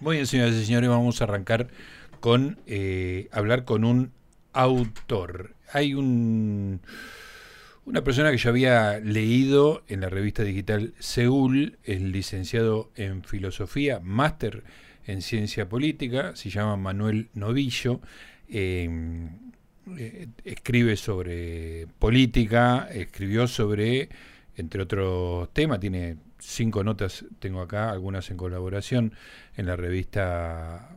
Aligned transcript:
Muy 0.00 0.16
bien, 0.16 0.26
señoras 0.26 0.54
y 0.54 0.64
señores, 0.64 0.88
vamos 0.88 1.20
a 1.20 1.24
arrancar 1.24 1.68
con 2.20 2.58
eh, 2.66 3.28
hablar 3.32 3.66
con 3.66 3.84
un 3.84 4.12
autor. 4.54 5.54
Hay 5.74 5.92
un 5.92 6.80
una 7.84 8.02
persona 8.02 8.30
que 8.30 8.38
yo 8.38 8.48
había 8.48 8.98
leído 8.98 9.82
en 9.88 10.00
la 10.00 10.08
revista 10.08 10.42
digital 10.42 10.94
Seúl, 10.98 11.76
es 11.84 12.00
licenciado 12.00 12.90
en 12.96 13.24
filosofía, 13.24 14.00
máster 14.00 14.64
en 15.06 15.20
ciencia 15.20 15.68
política, 15.68 16.34
se 16.34 16.48
llama 16.48 16.78
Manuel 16.78 17.28
Novillo. 17.34 18.00
Em, 18.48 19.28
eh, 19.98 20.28
escribe 20.46 20.96
sobre 20.96 21.88
política, 21.98 22.88
escribió 22.90 23.46
sobre, 23.46 24.08
entre 24.56 24.80
otros 24.80 25.52
temas, 25.52 25.78
tiene 25.78 26.16
cinco 26.40 26.84
notas, 26.84 27.24
tengo 27.38 27.60
acá, 27.60 27.90
algunas 27.90 28.30
en 28.30 28.36
colaboración 28.36 29.14
en 29.56 29.66
la 29.66 29.76
revista 29.76 30.90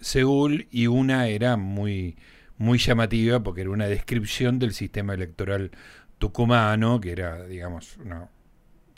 Seúl, 0.00 0.66
y 0.70 0.88
una 0.88 1.28
era 1.28 1.56
muy, 1.56 2.16
muy 2.58 2.78
llamativa 2.78 3.42
porque 3.42 3.62
era 3.62 3.70
una 3.70 3.86
descripción 3.86 4.58
del 4.58 4.72
sistema 4.72 5.14
electoral 5.14 5.70
tucumano, 6.18 7.00
que 7.00 7.12
era, 7.12 7.44
digamos, 7.44 7.96
una 7.98 8.28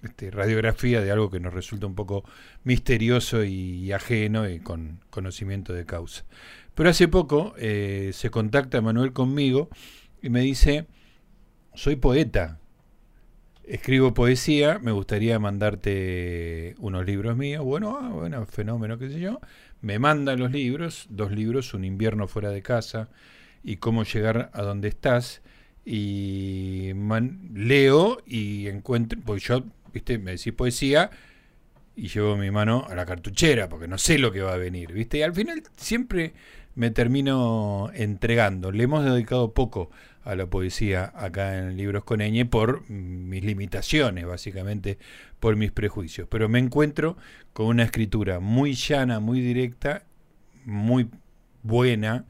este, 0.03 0.31
radiografía 0.31 1.01
de 1.01 1.11
algo 1.11 1.31
que 1.31 1.41
nos 1.41 1.55
resulta 1.55 1.87
un 1.87 1.95
poco 1.95 2.25
misterioso 2.63 3.45
y, 3.45 3.91
ajeno 3.93 4.49
y 4.49 4.61
con 4.61 5.01
conocimiento 5.11 5.73
de 5.73 5.87
causa. 5.87 6.25
Pero 6.75 6.91
hace 6.91 7.09
poco 7.09 7.55
eh, 7.57 8.11
se 8.13 8.31
contacta 8.31 8.83
Manuel 8.83 9.13
conmigo 9.13 9.71
y 10.21 10.29
me 10.29 10.41
dice, 10.41 10.87
soy 11.75 11.97
poeta, 11.97 12.59
escribo 13.67 14.15
poesía, 14.15 14.79
me 14.79 14.93
gustaría 14.93 15.39
mandarte 15.39 16.75
unos 16.79 17.05
libros 17.07 17.37
míos. 17.37 17.65
Bueno, 17.65 17.99
ah, 18.01 18.11
bueno, 18.11 18.47
fenómeno, 18.47 18.99
qué 18.99 19.11
sé 19.11 19.21
yo. 19.21 19.41
Me 19.81 19.99
manda 19.99 20.37
los 20.37 20.53
libros, 20.53 21.07
dos 21.11 21.33
libros, 21.33 21.75
Un 21.75 21.85
invierno 21.85 22.29
fuera 22.29 22.51
de 22.51 22.63
casa 22.63 23.09
y 23.63 23.77
Cómo 23.77 24.05
llegar 24.05 24.51
a 24.53 24.63
donde 24.63 24.89
estás. 24.89 25.43
Y 25.85 26.93
leo 27.55 28.23
y 28.27 28.69
encuentro, 28.69 29.21
pues 29.25 29.43
yo, 29.43 29.65
viste, 29.93 30.19
me 30.19 30.33
decís 30.33 30.53
poesía 30.53 31.11
y 31.97 32.09
llevo 32.09 32.37
mi 32.37 32.51
mano 32.51 32.87
a 32.89 32.95
la 32.95 33.07
cartuchera 33.07 33.69
porque 33.69 33.87
no 33.87 33.99
sé 33.99 34.19
lo 34.19 34.33
que 34.33 34.41
va 34.41 34.55
a 34.55 34.57
venir, 34.57 34.93
viste. 34.93 35.19
Y 35.19 35.23
al 35.23 35.35
final 35.35 35.63
siempre 35.77 36.33
me 36.75 36.91
termino 36.91 37.91
entregando. 37.95 38.73
Le 38.73 38.85
hemos 38.85 39.05
dedicado 39.05 39.53
poco 39.53 39.91
a 40.25 40.35
la 40.35 40.47
poesía 40.47 41.13
acá 41.15 41.59
en 41.59 41.77
Libros 41.77 42.05
con 42.05 42.21
Eñe 42.21 42.47
por 42.47 42.89
mis 42.91 43.45
limitaciones, 43.45 44.27
básicamente 44.27 44.99
por 45.39 45.57
mis 45.57 45.71
prejuicios. 45.71 46.27
Pero 46.29 46.49
me 46.49 46.59
encuentro 46.59 47.17
con 47.53 47.67
una 47.67 47.85
escritura 47.85 48.41
muy 48.41 48.75
llana, 48.75 49.21
muy 49.21 49.41
directa, 49.41 50.05
muy 50.65 51.09
buena, 51.63 52.25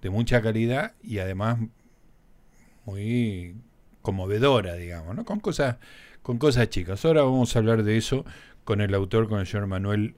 de 0.00 0.10
mucha 0.10 0.40
calidad 0.40 0.94
y 1.02 1.18
además 1.18 1.58
muy 2.84 3.56
conmovedora, 4.02 4.74
digamos, 4.74 5.14
¿no? 5.14 5.24
Con 5.24 5.40
cosas, 5.40 5.76
con 6.22 6.38
cosas 6.38 6.70
chicas. 6.70 7.04
Ahora 7.04 7.22
vamos 7.22 7.54
a 7.54 7.58
hablar 7.58 7.82
de 7.82 7.96
eso 7.96 8.24
con 8.64 8.80
el 8.80 8.94
autor, 8.94 9.28
con 9.28 9.40
el 9.40 9.46
señor 9.46 9.66
Manuel 9.66 10.14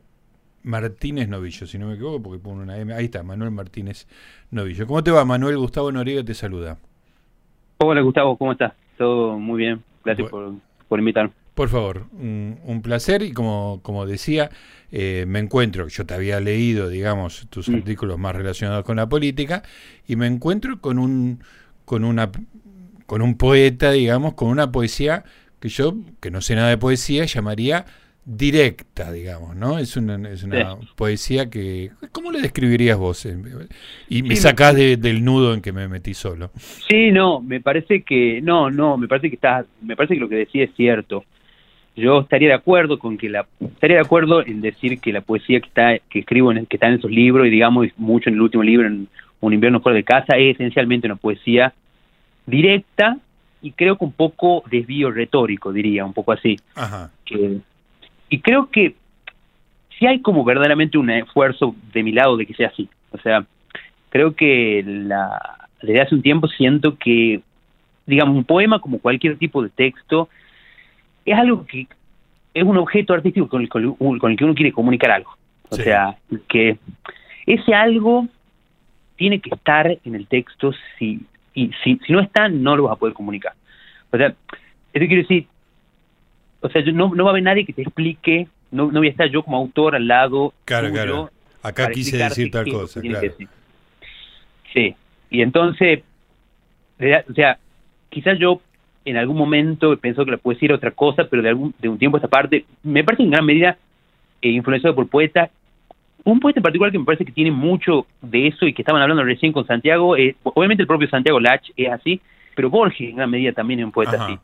Martínez 0.63 1.29
Novillo, 1.29 1.67
si 1.67 1.79
no 1.79 1.89
me 1.89 1.95
equivoco, 1.95 2.23
porque 2.23 2.39
pone 2.39 2.63
una 2.63 2.79
M. 2.79 2.93
Ahí 2.95 3.07
está, 3.07 3.23
Manuel 3.23 3.51
Martínez 3.51 4.07
Novillo. 4.51 4.87
¿Cómo 4.87 5.03
te 5.03 5.11
va, 5.11 5.25
Manuel? 5.25 5.59
Gustavo 5.59 5.91
Noriega 5.91 6.25
te 6.25 6.35
saluda. 6.35 6.79
Hola, 7.79 8.01
Gustavo, 8.01 8.37
¿cómo 8.37 8.53
estás? 8.53 8.73
Todo 8.97 9.39
muy 9.39 9.59
bien. 9.59 9.83
Gracias 10.05 10.31
por, 10.31 10.55
por 10.89 10.99
invitarme. 10.99 11.33
Por 11.55 11.69
favor, 11.69 12.07
un, 12.13 12.81
placer 12.83 13.23
y 13.23 13.33
como, 13.33 13.81
como 13.83 14.07
decía, 14.07 14.49
eh, 14.91 15.27
me 15.29 15.39
encuentro, 15.39 15.87
yo 15.87 16.07
te 16.07 16.15
había 16.15 16.41
leído, 16.41 16.89
digamos, 16.89 17.47
tus 17.51 17.69
mm. 17.69 17.75
artículos 17.75 18.19
más 18.19 18.35
relacionados 18.35 18.85
con 18.85 18.97
la 18.97 19.07
política 19.07 19.63
y 20.07 20.17
me 20.17 20.27
encuentro 20.27 20.81
con 20.81 20.99
un, 20.99 21.41
con 21.85 22.05
una, 22.05 22.31
con 23.05 23.21
un 23.21 23.37
poeta, 23.37 23.91
digamos, 23.91 24.33
con 24.33 24.49
una 24.49 24.73
poesía 24.73 25.25
que 25.61 25.69
yo, 25.69 25.95
que 26.21 26.31
no 26.31 26.41
sé 26.41 26.55
nada 26.55 26.71
de 26.71 26.79
poesía, 26.79 27.27
llamaría 27.27 27.85
directa, 28.25 29.11
digamos, 29.11 29.57
¿no? 29.57 29.79
Es 29.79 29.97
una, 29.97 30.29
es 30.29 30.45
una 30.45 30.77
poesía 30.97 31.51
que... 31.51 31.91
¿Cómo 32.13 32.31
le 32.31 32.41
describirías 32.41 32.97
vos? 32.97 33.27
Y 34.09 34.23
me 34.23 34.37
sacás 34.37 34.77
del 34.77 35.25
nudo 35.25 35.55
en 35.55 35.61
que 35.61 35.73
me 35.73 35.89
metí 35.89 36.15
solo. 36.15 36.51
Sí, 36.89 37.11
no, 37.11 37.41
me 37.41 37.61
parece 37.61 38.03
que... 38.03 38.41
No, 38.41 38.71
no, 38.71 38.97
me 38.97 39.09
parece 39.09 39.29
que 39.29 39.35
está, 39.35 39.65
me 39.81 39.97
parece 39.97 40.15
que 40.15 40.21
lo 40.21 40.29
que 40.29 40.37
decía 40.37 40.65
es 40.65 40.71
cierto. 40.77 41.25
Yo 41.97 42.21
estaría 42.21 42.49
de 42.49 42.55
acuerdo 42.55 42.99
con 42.99 43.19
que 43.19 43.29
la... 43.29 43.47
Estaría 43.61 43.97
de 43.97 44.03
acuerdo 44.03 44.47
en 44.47 44.61
decir 44.61 45.01
que 45.01 45.13
la 45.13 45.21
poesía 45.21 45.61
que, 45.61 45.69
está, 45.69 45.99
que 46.09 46.21
escribo, 46.21 46.53
en, 46.53 46.67
que 46.67 46.77
está 46.77 46.89
en 46.89 46.95
esos 46.95 47.11
libros, 47.11 47.47
y 47.47 47.51
digamos 47.51 47.89
mucho 47.97 48.31
en 48.31 48.37
el 48.37 48.43
último 48.43 48.63
libro, 48.63 48.87
en 48.87 49.09
Un 49.41 49.53
invierno 49.53 49.81
fuera 49.81 49.97
de 49.97 50.05
casa, 50.05 50.37
es 50.37 50.55
esencialmente 50.55 51.09
una 51.09 51.17
poesía 51.17 51.75
directa 52.47 53.19
y 53.61 53.73
creo 53.73 53.97
que 53.97 54.05
un 54.05 54.13
poco 54.13 54.63
desvío 54.71 55.11
retórico, 55.11 55.73
diría, 55.73 56.05
un 56.05 56.13
poco 56.13 56.33
así. 56.33 56.57
Ajá. 56.75 57.11
Que, 57.25 57.59
y 58.33 58.41
creo 58.41 58.71
que 58.71 58.95
si 59.99 60.07
hay 60.07 60.23
como 60.23 60.43
verdaderamente 60.43 60.97
un 60.97 61.11
esfuerzo 61.11 61.77
de 61.93 62.03
mi 62.03 62.13
lado 62.13 62.39
de 62.39 62.47
que 62.47 62.55
sea 62.55 62.69
así. 62.69 62.89
O 63.11 63.19
sea, 63.19 63.45
creo 64.09 64.35
que 64.35 64.83
la, 64.87 65.69
desde 65.83 66.01
hace 66.01 66.15
un 66.15 66.23
tiempo 66.23 66.49
siento 66.49 66.97
que, 66.97 67.43
digamos, 68.07 68.35
un 68.35 68.45
poema 68.45 68.81
como 68.81 69.01
cualquier 69.01 69.37
tipo 69.37 69.63
de 69.63 69.69
texto 69.69 70.31
es 71.27 71.37
algo 71.37 71.67
que 71.67 71.87
es 72.55 72.65
un 72.65 72.79
objeto 72.79 73.13
artístico 73.13 73.49
con 73.51 73.61
el, 73.61 73.69
con 73.69 74.31
el 74.31 74.37
que 74.39 74.45
uno 74.45 74.55
quiere 74.55 74.73
comunicar 74.73 75.11
algo. 75.11 75.37
O 75.69 75.77
sea, 75.77 76.17
que 76.49 76.79
ese 77.45 77.75
algo 77.75 78.29
tiene 79.17 79.41
que 79.41 79.51
estar 79.51 79.99
en 80.07 80.15
el 80.15 80.27
texto 80.27 80.73
si, 80.99 81.21
y 81.53 81.71
si, 81.85 82.01
si 82.07 82.13
no 82.15 82.21
está, 82.21 82.49
no 82.49 82.77
lo 82.77 82.85
vas 82.85 82.95
a 82.95 82.99
poder 82.99 83.13
comunicar. 83.13 83.53
O 84.11 84.17
sea, 84.17 84.29
eso 84.29 85.07
quiere 85.07 85.17
decir, 85.17 85.47
o 86.63 86.69
sea, 86.71 86.83
no, 86.93 87.15
no 87.15 87.25
va 87.25 87.31
a 87.31 87.33
haber 87.33 87.43
nadie 87.43 87.67
que 87.67 87.73
te 87.73 87.83
explique, 87.83 88.49
no, 88.71 88.91
no 88.91 89.01
voy 89.01 89.09
a 89.09 89.11
estar 89.11 89.29
yo 89.29 89.43
como 89.43 89.59
autor 89.59 89.95
al 89.95 90.07
lado. 90.07 90.55
Claro, 90.65 90.91
claro. 90.91 91.31
Acá 91.63 91.91
quise 91.91 92.17
decir 92.17 92.51
tal 92.51 92.67
cosa, 92.71 93.01
claro. 93.01 93.29
Sí, 94.73 94.95
y 95.31 95.43
entonces, 95.43 96.03
o 96.99 97.35
sea, 97.35 97.59
quizás 98.09 98.39
yo 98.39 98.61
en 99.05 99.17
algún 99.17 99.37
momento 99.37 99.97
pensó 99.97 100.25
que 100.25 100.31
la 100.31 100.37
poesía 100.37 100.67
era 100.67 100.77
otra 100.77 100.93
cosa, 100.93 101.25
pero 101.29 101.43
de, 101.43 101.51
algún, 101.51 101.75
de 101.79 101.89
un 101.89 101.99
tiempo 101.99 102.17
a 102.17 102.21
esta 102.21 102.29
parte, 102.29 102.65
me 102.83 103.05
parece 103.05 103.25
en 103.25 103.31
gran 103.31 103.45
medida 103.45 103.77
eh, 104.41 104.51
influenciado 104.51 104.95
por 104.95 105.09
poetas. 105.09 105.51
Un 106.25 106.39
poeta 106.39 106.61
en 106.61 106.63
particular 106.63 106.93
que 106.93 106.99
me 106.99 107.05
parece 107.05 107.25
que 107.25 107.33
tiene 107.33 107.51
mucho 107.51 108.07
de 108.21 108.47
eso 108.47 108.65
y 108.65 108.73
que 108.73 108.83
estaban 108.83 109.03
hablando 109.03 109.25
recién 109.25 109.53
con 109.53 109.67
Santiago, 109.67 110.17
eh, 110.17 110.37
obviamente 110.45 110.83
el 110.83 110.87
propio 110.87 111.09
Santiago 111.09 111.41
Lach 111.41 111.69
es 111.77 111.91
así, 111.91 112.21
pero 112.55 112.71
Borges 112.71 113.11
en 113.11 113.17
gran 113.17 113.31
medida 113.31 113.53
también 113.53 113.81
es 113.81 113.87
un 113.87 113.93
poeta 113.93 114.25
así. 114.25 114.39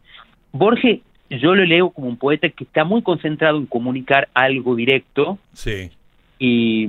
Borges 0.52 1.00
yo 1.30 1.54
lo 1.54 1.64
leo 1.64 1.90
como 1.90 2.08
un 2.08 2.16
poeta 2.16 2.48
que 2.48 2.64
está 2.64 2.84
muy 2.84 3.02
concentrado 3.02 3.58
en 3.58 3.66
comunicar 3.66 4.28
algo 4.34 4.74
directo 4.74 5.38
sí. 5.52 5.90
y, 6.38 6.88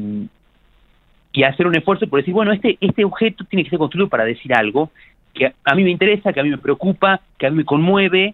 y 1.34 1.44
hacer 1.44 1.68
un 1.68 1.76
esfuerzo 1.76 2.08
por 2.08 2.20
decir, 2.20 2.34
bueno, 2.34 2.54
este, 2.54 2.78
este 2.80 3.04
objeto 3.04 3.44
tiene 3.46 3.64
que 3.64 3.70
ser 3.70 3.80
construido 3.80 4.10
para 4.10 4.26
decir 4.26 4.54
algo 4.54 4.92
que 5.34 5.54
a 5.64 5.76
mí 5.76 5.84
me 5.84 5.92
interesa, 5.92 6.34
que 6.34 6.40
a 6.40 6.44
mí 6.44 6.50
me 6.50 6.58
preocupa, 6.58 7.22
que 7.38 7.48
a 7.48 7.50
mí 7.50 7.58
me 7.58 7.66
conmueve, 7.66 8.34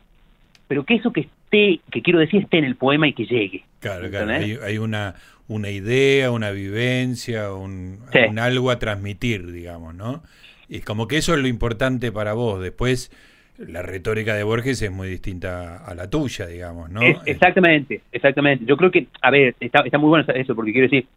pero 0.67 0.85
que 0.85 0.95
eso 0.95 1.11
que 1.11 1.21
esté, 1.21 1.81
que 1.91 2.01
quiero 2.01 2.19
decir, 2.19 2.43
esté 2.43 2.57
en 2.57 2.65
el 2.65 2.75
poema 2.75 3.07
y 3.07 3.13
que 3.13 3.25
llegue. 3.25 3.63
Claro, 3.79 4.09
claro, 4.09 4.31
hay, 4.31 4.77
una, 4.77 5.15
una 5.47 5.69
idea, 5.69 6.31
una 6.31 6.51
vivencia, 6.51 7.53
un, 7.53 7.99
un 8.29 8.39
algo 8.39 8.71
a 8.71 8.79
transmitir, 8.79 9.51
digamos, 9.51 9.93
¿no? 9.93 10.23
Y 10.67 10.79
como 10.79 11.07
que 11.07 11.17
eso 11.17 11.35
es 11.35 11.41
lo 11.41 11.47
importante 11.47 12.11
para 12.11 12.33
vos. 12.33 12.61
Después 12.61 13.11
la 13.57 13.81
retórica 13.81 14.35
de 14.35 14.43
Borges 14.43 14.81
es 14.81 14.91
muy 14.91 15.07
distinta 15.07 15.77
a 15.85 15.95
la 15.95 16.09
tuya, 16.09 16.45
digamos, 16.45 16.89
¿no? 16.89 17.01
exactamente, 17.25 18.01
exactamente. 18.11 18.65
Yo 18.65 18.75
creo 18.75 18.91
que, 18.91 19.07
a 19.21 19.31
ver, 19.31 19.55
está, 19.59 19.81
está 19.81 19.97
muy 19.97 20.09
bueno 20.09 20.25
eso, 20.33 20.55
porque 20.55 20.73
quiero 20.73 20.87
decir, 20.87 21.07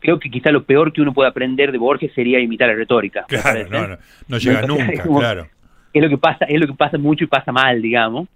creo 0.00 0.18
que 0.18 0.30
quizá 0.30 0.50
lo 0.50 0.62
peor 0.64 0.92
que 0.92 1.00
uno 1.02 1.12
puede 1.12 1.28
aprender 1.28 1.72
de 1.72 1.78
Borges 1.78 2.12
sería 2.14 2.38
imitar 2.38 2.68
la 2.68 2.74
retórica. 2.74 3.24
Claro, 3.28 3.68
no, 3.68 3.88
no, 3.88 3.98
no, 4.28 4.38
llega 4.38 4.62
nunca, 4.62 5.02
claro. 5.18 5.48
Es 5.92 6.02
lo 6.02 6.08
que 6.08 6.18
pasa, 6.18 6.44
es 6.44 6.60
lo 6.60 6.66
que 6.66 6.74
pasa 6.74 6.98
mucho 6.98 7.24
y 7.24 7.26
pasa 7.26 7.50
mal, 7.50 7.82
digamos. 7.82 8.28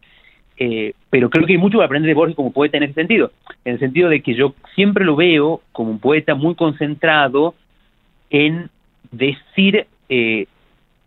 Eh, 0.56 0.92
pero 1.10 1.30
creo 1.30 1.46
que 1.46 1.54
hay 1.54 1.58
mucho 1.58 1.78
que 1.78 1.84
aprender 1.84 2.08
de 2.08 2.14
Borges 2.14 2.36
como 2.36 2.52
poeta 2.52 2.76
en 2.76 2.84
ese 2.84 2.94
sentido, 2.94 3.32
en 3.64 3.74
el 3.74 3.78
sentido 3.78 4.08
de 4.08 4.22
que 4.22 4.34
yo 4.34 4.54
siempre 4.74 5.04
lo 5.04 5.16
veo 5.16 5.62
como 5.72 5.90
un 5.90 5.98
poeta 5.98 6.34
muy 6.34 6.54
concentrado 6.54 7.54
en 8.30 8.70
decir 9.10 9.86
eh, 10.08 10.46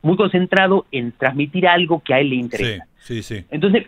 muy 0.06 0.18
concentrado 0.18 0.86
en 0.92 1.12
transmitir 1.12 1.68
algo 1.68 2.00
que 2.00 2.14
a 2.14 2.20
él 2.20 2.30
le 2.30 2.36
interesa. 2.36 2.86
Sí, 3.00 3.24
sí, 3.24 3.36
sí. 3.38 3.46
Entonces, 3.50 3.88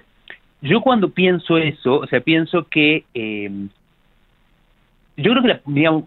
yo 0.61 0.81
cuando 0.81 1.11
pienso 1.11 1.57
eso, 1.57 1.99
o 1.99 2.07
sea, 2.07 2.21
pienso 2.21 2.67
que 2.67 3.05
eh, 3.13 3.51
yo 5.15 5.31
creo 5.31 5.41
que, 5.43 5.47
la, 5.47 5.61
digamos, 5.67 6.05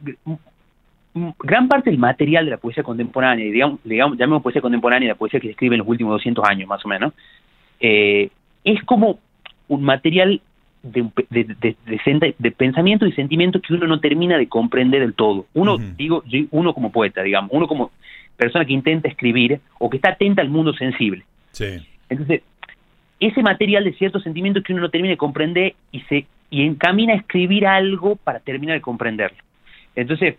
gran 1.39 1.69
parte 1.69 1.91
del 1.91 1.99
material 2.01 2.45
de 2.45 2.51
la 2.51 2.57
poesía 2.57 2.83
contemporánea, 2.83 3.45
digamos, 3.45 3.79
digamos, 3.85 4.19
llamemos 4.19 4.43
poesía 4.43 4.61
contemporánea, 4.61 5.11
la 5.11 5.15
poesía 5.15 5.39
que 5.39 5.47
se 5.47 5.53
escribe 5.53 5.77
en 5.77 5.81
los 5.81 5.89
últimos 5.89 6.13
200 6.15 6.45
años 6.45 6.69
más 6.69 6.85
o 6.85 6.89
menos, 6.89 7.15
eh, 7.79 8.31
es 8.65 8.83
como 8.83 9.21
un 9.69 9.83
material 9.85 10.41
de, 10.83 11.09
de, 11.31 12.35
de, 12.37 12.51
pensamiento 12.51 13.07
y 13.07 13.13
sentimiento 13.13 13.61
que 13.61 13.75
uno 13.75 13.87
no 13.87 14.01
termina 14.01 14.39
de 14.39 14.49
comprender 14.49 15.03
del 15.03 15.15
todo. 15.15 15.47
Uno, 15.55 15.79
digo, 15.79 16.25
uno 16.51 16.75
como 16.75 16.91
poeta, 16.91 17.23
digamos, 17.23 17.53
uno 17.53 17.69
como 17.69 17.93
persona 18.41 18.65
que 18.65 18.73
intenta 18.73 19.07
escribir 19.07 19.61
o 19.79 19.91
que 19.91 19.99
está 19.99 20.11
atenta 20.11 20.41
al 20.41 20.49
mundo 20.49 20.73
sensible. 20.73 21.25
Sí. 21.53 21.87
Entonces, 22.09 22.43
ese 23.21 23.43
material 23.43 23.85
de 23.85 23.93
ciertos 23.93 24.23
sentimientos 24.23 24.65
que 24.65 24.73
uno 24.73 24.83
no 24.83 24.89
termina 24.89 25.13
de 25.13 25.19
comprender 25.19 25.75
y 25.93 26.01
se 26.03 26.27
y 26.53 26.67
encamina 26.67 27.13
a 27.13 27.17
escribir 27.17 27.65
algo 27.67 28.17
para 28.17 28.41
terminar 28.41 28.75
de 28.75 28.81
comprenderlo. 28.81 29.39
Entonces, 29.95 30.37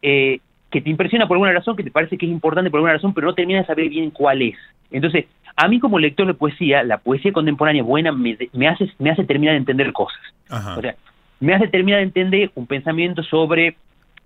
eh, 0.00 0.38
que 0.70 0.80
te 0.80 0.90
impresiona 0.90 1.26
por 1.26 1.36
alguna 1.36 1.52
razón, 1.52 1.74
que 1.74 1.82
te 1.82 1.90
parece 1.90 2.16
que 2.16 2.26
es 2.26 2.30
importante 2.30 2.70
por 2.70 2.78
alguna 2.78 2.92
razón, 2.92 3.14
pero 3.14 3.26
no 3.26 3.34
terminas 3.34 3.62
de 3.62 3.66
saber 3.66 3.88
bien 3.88 4.10
cuál 4.10 4.42
es. 4.42 4.56
Entonces, 4.92 5.24
a 5.56 5.66
mí 5.66 5.80
como 5.80 5.98
lector 5.98 6.26
de 6.26 6.34
poesía, 6.34 6.84
la 6.84 6.98
poesía 6.98 7.32
contemporánea 7.32 7.82
buena 7.82 8.12
me, 8.12 8.36
hace, 8.68 8.92
me 8.98 9.10
hace 9.10 9.24
terminar 9.24 9.54
de 9.54 9.58
entender 9.58 9.92
cosas. 9.92 10.20
O 10.48 10.80
sea, 10.80 10.94
me 11.40 11.54
hace 11.54 11.66
terminar 11.66 11.98
de 11.98 12.04
entender 12.04 12.52
un 12.54 12.66
pensamiento 12.66 13.24
sobre 13.24 13.76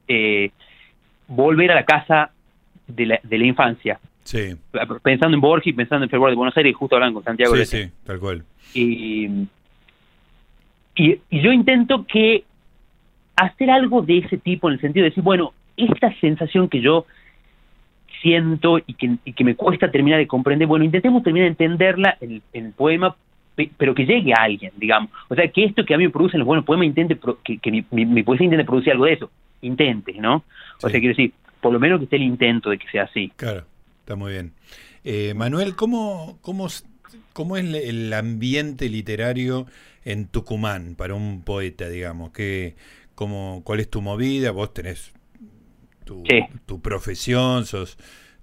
eh, 0.08 0.50
volver 1.26 1.73
a 1.73 1.76
la 1.76 1.85
casa 1.85 2.32
de 2.87 3.06
la, 3.06 3.20
de 3.23 3.38
la 3.38 3.46
infancia. 3.46 4.00
Sí. 4.25 4.55
Pensando 5.02 5.34
en 5.34 5.40
Borges, 5.40 5.75
pensando 5.75 6.05
en 6.05 6.11
Fervor 6.11 6.31
de 6.31 6.37
Buenos 6.37 6.56
Aires, 6.56 6.75
justo 6.76 6.96
hablando 6.96 7.17
con 7.17 7.25
Santiago. 7.25 7.56
Sí, 7.56 7.64
sí, 7.64 7.90
tal 8.05 8.19
cual. 8.20 8.44
Y, 8.75 9.26
y, 10.94 11.19
y 11.31 11.40
yo 11.40 11.52
intento 11.52 12.06
que 12.06 12.44
hacer 13.37 13.70
algo 13.70 14.02
de 14.02 14.19
ese 14.19 14.38
tipo, 14.38 14.69
en 14.69 14.75
el 14.75 14.81
sentido 14.81 15.05
de 15.05 15.11
decir, 15.11 15.25
bueno, 15.25 15.52
esta 15.76 16.14
sensación 16.20 16.69
que 16.69 16.81
yo 16.81 17.06
siento 18.20 18.79
y 18.79 18.94
que, 18.94 19.17
y 19.25 19.32
que 19.32 19.44
me 19.44 19.56
cuesta 19.56 19.90
terminar 19.90 20.19
de 20.19 20.26
comprender, 20.26 20.69
bueno, 20.69 20.85
intentemos 20.85 21.23
terminar 21.23 21.46
de 21.46 21.50
entenderla 21.50 22.17
en, 22.20 22.40
el 22.52 22.73
poema, 22.73 23.17
pero 23.76 23.94
que 23.94 24.06
llegue 24.06 24.32
a 24.32 24.44
alguien, 24.44 24.73
digamos. 24.76 25.11
O 25.28 25.35
sea, 25.35 25.49
que 25.49 25.64
esto 25.64 25.85
que 25.85 25.94
a 25.94 25.99
mí 25.99 26.05
me 26.05 26.11
produce 26.11 26.37
en 26.37 26.40
los 26.40 26.46
buenos 26.46 26.64
poemas, 26.64 26.87
intente 26.87 27.19
que, 27.43 27.58
que 27.58 27.70
mi, 27.70 27.85
mi, 27.90 28.23
poesía 28.23 28.44
intente 28.44 28.64
producir 28.64 28.93
algo 28.93 29.05
de 29.05 29.14
eso. 29.14 29.31
Intente, 29.61 30.14
¿no? 30.14 30.44
O 30.82 30.88
sea, 30.88 30.99
quiero 30.99 31.14
decir, 31.14 31.32
por 31.62 31.73
lo 31.73 31.81
menos 31.81 32.00
que 32.00 32.05
esté 32.05 32.17
el 32.17 32.25
intento 32.25 32.70
de 32.70 32.79
que 32.79 32.91
sea 32.91 33.05
así. 33.05 33.32
Claro, 33.37 33.64
está 34.00 34.17
muy 34.17 34.32
bien. 34.32 34.53
Eh, 35.05 35.32
Manuel, 35.35 35.75
¿cómo, 35.76 36.38
cómo, 36.43 36.67
¿cómo 37.32 37.56
es 37.56 37.64
el 37.64 38.12
ambiente 38.12 38.88
literario 38.88 39.67
en 40.05 40.26
Tucumán 40.26 40.97
para 40.97 41.14
un 41.14 41.43
poeta, 41.43 41.88
digamos? 41.88 42.32
¿Qué, 42.32 42.75
cómo, 43.14 43.62
¿Cuál 43.64 43.81
es 43.81 43.88
tu 43.88 44.03
movida? 44.03 44.50
Vos 44.50 44.75
tenés 44.75 45.12
tu, 46.67 46.82
profesión, 46.82 47.64
sos, 47.64 47.97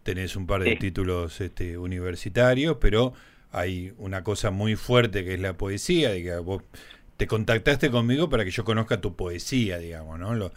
tenés 0.04 0.36
un 0.36 0.48
par 0.48 0.64
de 0.64 0.78
títulos 0.78 1.42
este, 1.42 1.78
universitarios, 1.78 2.78
pero 2.80 3.14
hay 3.52 3.94
una 3.98 4.24
cosa 4.24 4.50
muy 4.50 4.76
fuerte 4.76 5.24
que 5.24 5.34
es 5.34 5.40
la 5.40 5.54
poesía, 5.54 6.14
digamos, 6.14 6.46
vos 6.46 6.64
te 7.20 7.28
contactaste 7.28 7.92
conmigo 7.92 8.30
para 8.30 8.46
que 8.46 8.52
yo 8.52 8.64
conozca 8.64 9.02
tu 9.02 9.14
poesía, 9.14 9.78
digamos, 9.78 10.18
¿no? 10.18 10.36
Lo, 10.36 10.52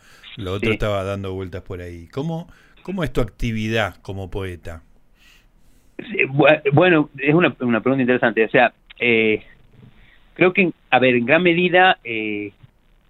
otro 0.53 0.71
estaba 0.71 1.03
dando 1.03 1.35
vueltas 1.35 1.63
por 1.63 1.81
ahí. 1.81 2.07
¿Cómo, 2.07 2.49
¿Cómo 2.85 3.03
es 3.03 3.13
tu 3.13 3.21
actividad 3.21 3.97
como 3.97 4.31
poeta? 4.31 4.85
bueno, 6.73 7.11
es 7.19 7.35
una, 7.35 7.53
una 7.59 7.81
pregunta 7.81 8.03
interesante. 8.03 8.45
O 8.45 8.49
sea, 8.49 8.73
eh, 9.01 9.43
creo 10.35 10.53
que, 10.53 10.71
a 10.91 11.01
ver, 11.01 11.17
en 11.17 11.27
gran 11.27 11.43
medida, 11.43 11.99
eh, 12.05 12.53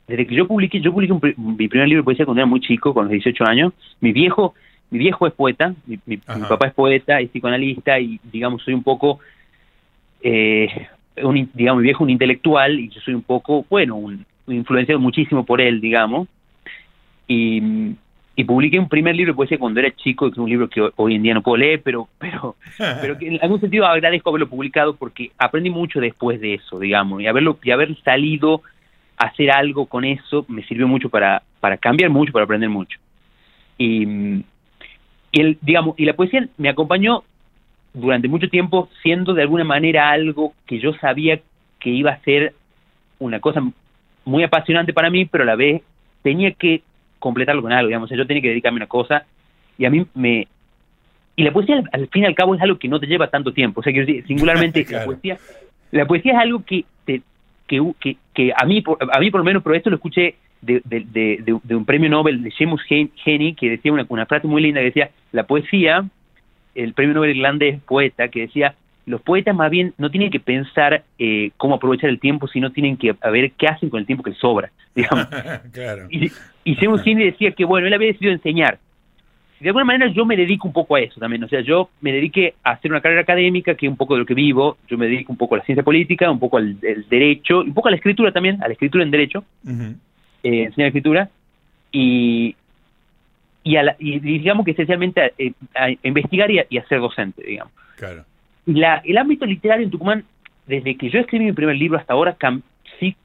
desde 0.09 0.27
que 0.27 0.35
yo 0.35 0.49
publiqué, 0.49 0.81
yo 0.81 0.91
publiqué 0.91 1.35
mi 1.37 1.69
primer 1.69 1.89
libro 1.89 2.01
de 2.01 2.05
poesía 2.05 2.25
cuando 2.25 2.41
era 2.41 2.47
muy 2.47 2.61
chico, 2.61 2.95
con 2.95 3.05
los 3.05 3.13
18 3.13 3.45
años. 3.45 3.75
Mi 4.01 4.13
viejo, 4.13 4.55
mi 4.89 4.99
viejo 4.99 5.27
es 5.27 5.35
poeta, 5.35 5.75
mi, 5.87 6.17
papá 6.17 6.69
es 6.69 6.73
poeta, 6.73 7.21
es 7.21 7.29
psicoanalista 7.29 8.01
y, 8.01 8.19
digamos, 8.33 8.63
soy 8.63 8.73
un 8.73 8.83
poco, 8.83 9.21
eh, 10.23 10.89
un, 11.23 11.51
digamos, 11.55 11.81
mi 11.81 11.85
viejo 11.85 12.05
un 12.05 12.11
intelectual 12.11 12.79
y 12.79 12.89
yo 12.89 13.01
soy 13.01 13.15
un 13.15 13.23
poco, 13.23 13.65
bueno, 13.69 13.97
un, 13.97 14.25
influenciado 14.47 15.01
muchísimo 15.01 15.45
por 15.45 15.61
él, 15.61 15.81
digamos. 15.81 16.29
Y, 17.29 17.95
y 18.35 18.45
publiqué 18.45 18.79
un 18.79 18.89
primer 18.89 19.15
libro 19.15 19.33
de 19.33 19.37
poesía 19.37 19.59
cuando 19.59 19.81
era 19.81 19.95
chico, 19.95 20.27
que 20.27 20.33
es 20.33 20.39
un 20.39 20.49
libro 20.49 20.69
que 20.69 20.89
hoy 20.97 21.15
en 21.15 21.23
día 21.23 21.35
no 21.35 21.43
puedo 21.43 21.59
leer, 21.59 21.83
pero, 21.83 22.09
pero, 22.19 22.57
pero 23.01 23.19
que 23.19 23.29
en 23.29 23.39
algún 23.43 23.61
sentido 23.61 23.87
agradezco 23.87 24.31
haberlo 24.31 24.49
publicado 24.49 24.97
porque 24.97 25.31
aprendí 25.39 25.71
mucho 25.71 26.01
después 26.01 26.41
de 26.41 26.55
eso, 26.55 26.79
digamos, 26.79 27.21
y 27.23 27.27
haberlo, 27.27 27.59
y 27.63 27.71
haber 27.71 27.97
salido 28.03 28.63
hacer 29.17 29.51
algo 29.51 29.87
con 29.87 30.05
eso 30.05 30.45
me 30.49 30.65
sirvió 30.65 30.89
mucho 30.89 31.09
para, 31.09 31.43
para 31.61 31.77
cambiar 31.77 32.11
mucho, 32.11 32.33
para 32.33 32.45
aprender 32.45 32.71
mucho. 32.71 32.99
Y, 33.79 34.05
y, 35.31 35.41
el, 35.41 35.59
digamos, 35.61 35.95
y 35.99 36.07
la 36.07 36.15
poesía 36.15 36.49
me 36.57 36.69
acompañó 36.69 37.23
durante 37.95 38.29
mucho 38.29 38.49
tiempo 38.49 38.89
siendo 39.03 39.35
de 39.35 39.43
alguna 39.43 39.65
manera 39.65 40.11
algo 40.11 40.55
que 40.67 40.79
yo 40.79 40.95
sabía 40.95 41.41
que 41.79 41.91
iba 41.91 42.13
a 42.13 42.21
ser 42.21 42.55
una 43.19 43.41
cosa 43.41 43.63
muy 44.25 44.45
apasionante 44.45 44.93
para 44.93 45.11
mí, 45.11 45.25
pero 45.25 45.45
a 45.45 45.47
la 45.47 45.57
vez 45.57 45.83
tenía 46.23 46.53
que 46.53 46.83
completarlo 47.19 47.63
con 47.63 47.73
algo, 47.73 47.89
digamos, 47.89 48.11
yo 48.11 48.27
tenía 48.27 48.43
que 48.43 48.49
dedicarme 48.49 48.77
a 48.77 48.83
una 48.83 48.87
cosa 48.87 49.25
y 49.79 49.85
a 49.85 49.91
mí 49.91 50.07
me... 50.15 50.49
Y 51.35 51.45
la 51.45 51.53
poesía 51.53 51.83
al, 51.93 52.09
fin 52.09 52.23
y 52.23 52.27
al 52.27 52.35
cabo 52.35 52.55
es 52.55 52.61
algo 52.61 52.79
que 52.79 52.89
no 52.89 53.01
te 53.01 53.07
lleva 53.07 53.29
tanto 53.29 53.53
tiempo, 53.53 53.81
o 53.81 53.83
sea, 53.83 53.93
que 53.93 54.23
singularmente 54.27 54.87
la 54.91 55.05
poesía 55.05 55.39
la 55.93 56.07
poesía 56.07 56.33
es 56.33 56.39
algo 56.39 56.65
que 56.65 56.85
te, 57.05 57.23
que, 57.69 58.17
que, 58.35 58.53
a, 58.57 58.65
mí, 58.65 58.83
a 59.13 59.21
mí 59.21 59.31
por 59.31 59.41
lo 59.41 59.45
menos, 59.45 59.63
pero 59.63 59.77
esto 59.77 59.91
lo 59.91 59.97
escuché 59.97 60.35
de, 60.61 60.83
de, 60.85 61.75
un 61.75 61.85
premio 61.85 62.09
Nobel 62.09 62.43
de 62.43 62.51
Seamus 62.51 62.83
Henny, 62.89 63.55
que 63.55 63.71
decía 63.71 63.93
una, 63.93 64.07
una 64.09 64.27
frase 64.27 64.47
muy 64.47 64.63
linda 64.63 64.81
que 64.81 64.87
decía, 64.87 65.11
la 65.33 65.45
poesía, 65.45 66.05
el 66.75 66.95
premio 66.95 67.15
Nobel 67.15 67.37
irlandés 67.37 67.81
poeta, 67.83 68.29
que 68.29 68.43
decía, 68.43 68.75
los 69.07 69.21
poetas 69.21 69.55
más 69.55 69.71
bien 69.71 69.95
no 69.99 70.11
tienen 70.11 70.31
que 70.31 70.41
pensar 70.41 71.03
eh, 71.19 71.51
cómo 71.57 71.75
aprovechar 71.75 72.11
el 72.11 72.21
tiempo, 72.21 72.47
sino 72.49 72.71
tienen 72.71 72.97
que 72.97 73.15
ver 73.31 73.53
qué 73.53 73.67
hacen 73.67 73.91
con 73.91 74.01
el 74.01 74.07
tiempo 74.07 74.23
que 74.23 74.31
les 74.31 74.39
sobra. 74.39 74.71
Digamos. 74.95 75.27
Y, 76.11 76.31
y 76.65 76.75
Seamus 76.77 77.05
decía 77.05 77.53
que, 77.53 77.65
bueno, 77.65 77.87
él 77.87 77.95
había 77.95 78.09
decidido 78.09 78.33
enseñar, 78.33 78.79
de 79.63 79.69
alguna 79.69 79.85
manera 79.85 80.11
yo 80.13 80.27
me 80.27 80.37
dedico 80.37 80.67
un 80.67 80.75
poco 80.75 80.97
a 80.97 81.01
eso 81.01 81.21
también, 81.21 81.45
o 81.45 81.49
sea, 81.49 81.61
yo 81.61 81.89
me 82.01 82.13
dediqué 82.13 82.55
a 82.65 82.73
hacer 82.73 82.91
una 82.91 83.01
carrera 83.01 83.23
académica, 83.23 83.77
que 83.77 83.87
es 83.87 83.91
un 83.91 83.97
poco 83.97 84.15
de 84.15 84.21
lo 84.21 84.27
que 84.27 84.35
vivo, 84.35 84.77
yo 84.89 84.99
me 84.99 85.07
dedico 85.07 85.31
un 85.31 85.39
poco 85.39 85.55
a 85.55 85.59
la 85.59 85.65
ciencia 85.65 85.85
política, 85.85 86.29
un 86.31 86.41
poco 86.41 86.57
al, 86.57 86.79
derecho, 86.81 87.61
un 87.61 87.73
poco 87.73 87.87
a 87.87 87.93
la 87.93 87.97
escritura 87.97 88.33
también, 88.33 88.61
a 88.61 88.67
la 88.67 88.73
escritura 88.73 89.05
en 89.05 89.13
derecho, 89.13 89.45
eh, 90.43 90.65
enseñar 90.65 90.89
escritura, 90.89 91.31
y, 91.93 92.57
y, 93.65 93.77
a 93.77 93.97
y 93.99 94.19
digamos 94.19 94.65
que 94.65 94.73
esencialmente 94.73 95.33
a, 95.75 95.91
investigar 96.03 96.51
y 96.51 96.59
a, 96.59 96.85
ser 96.87 97.01
docente, 97.01 97.43
digamos. 97.45 97.73
Claro. 97.97 98.25
La, 98.67 99.03
el 99.05 99.19
ámbito 99.19 99.47
literario 99.47 99.85
en 99.85 99.91
Tucumán, 99.91 100.25
desde 100.67 100.97
que 100.97 101.11
yo 101.11 101.21
escribí 101.21 101.47
mi 101.47 101.53
primer 101.53 101.77
libro 101.77 101.99
hasta 101.99 102.13
ahora, 102.13 102.37
sí 102.99 103.17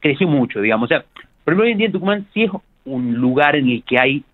creció 0.00 0.28
mucho, 0.28 0.60
digamos, 0.60 0.86
o 0.86 0.88
sea, 0.88 1.04
por 1.44 1.52
ejemplo, 1.52 1.64
hoy 1.64 1.72
en 1.72 1.78
día 1.78 1.86
en 1.86 1.92
Tucumán 1.92 2.26
sí 2.32 2.44
es 2.44 2.50
un 2.84 3.14
lugar 3.14 3.56
en 3.56 3.68
el 3.68 3.82
que 3.82 3.98
hay 3.98 4.24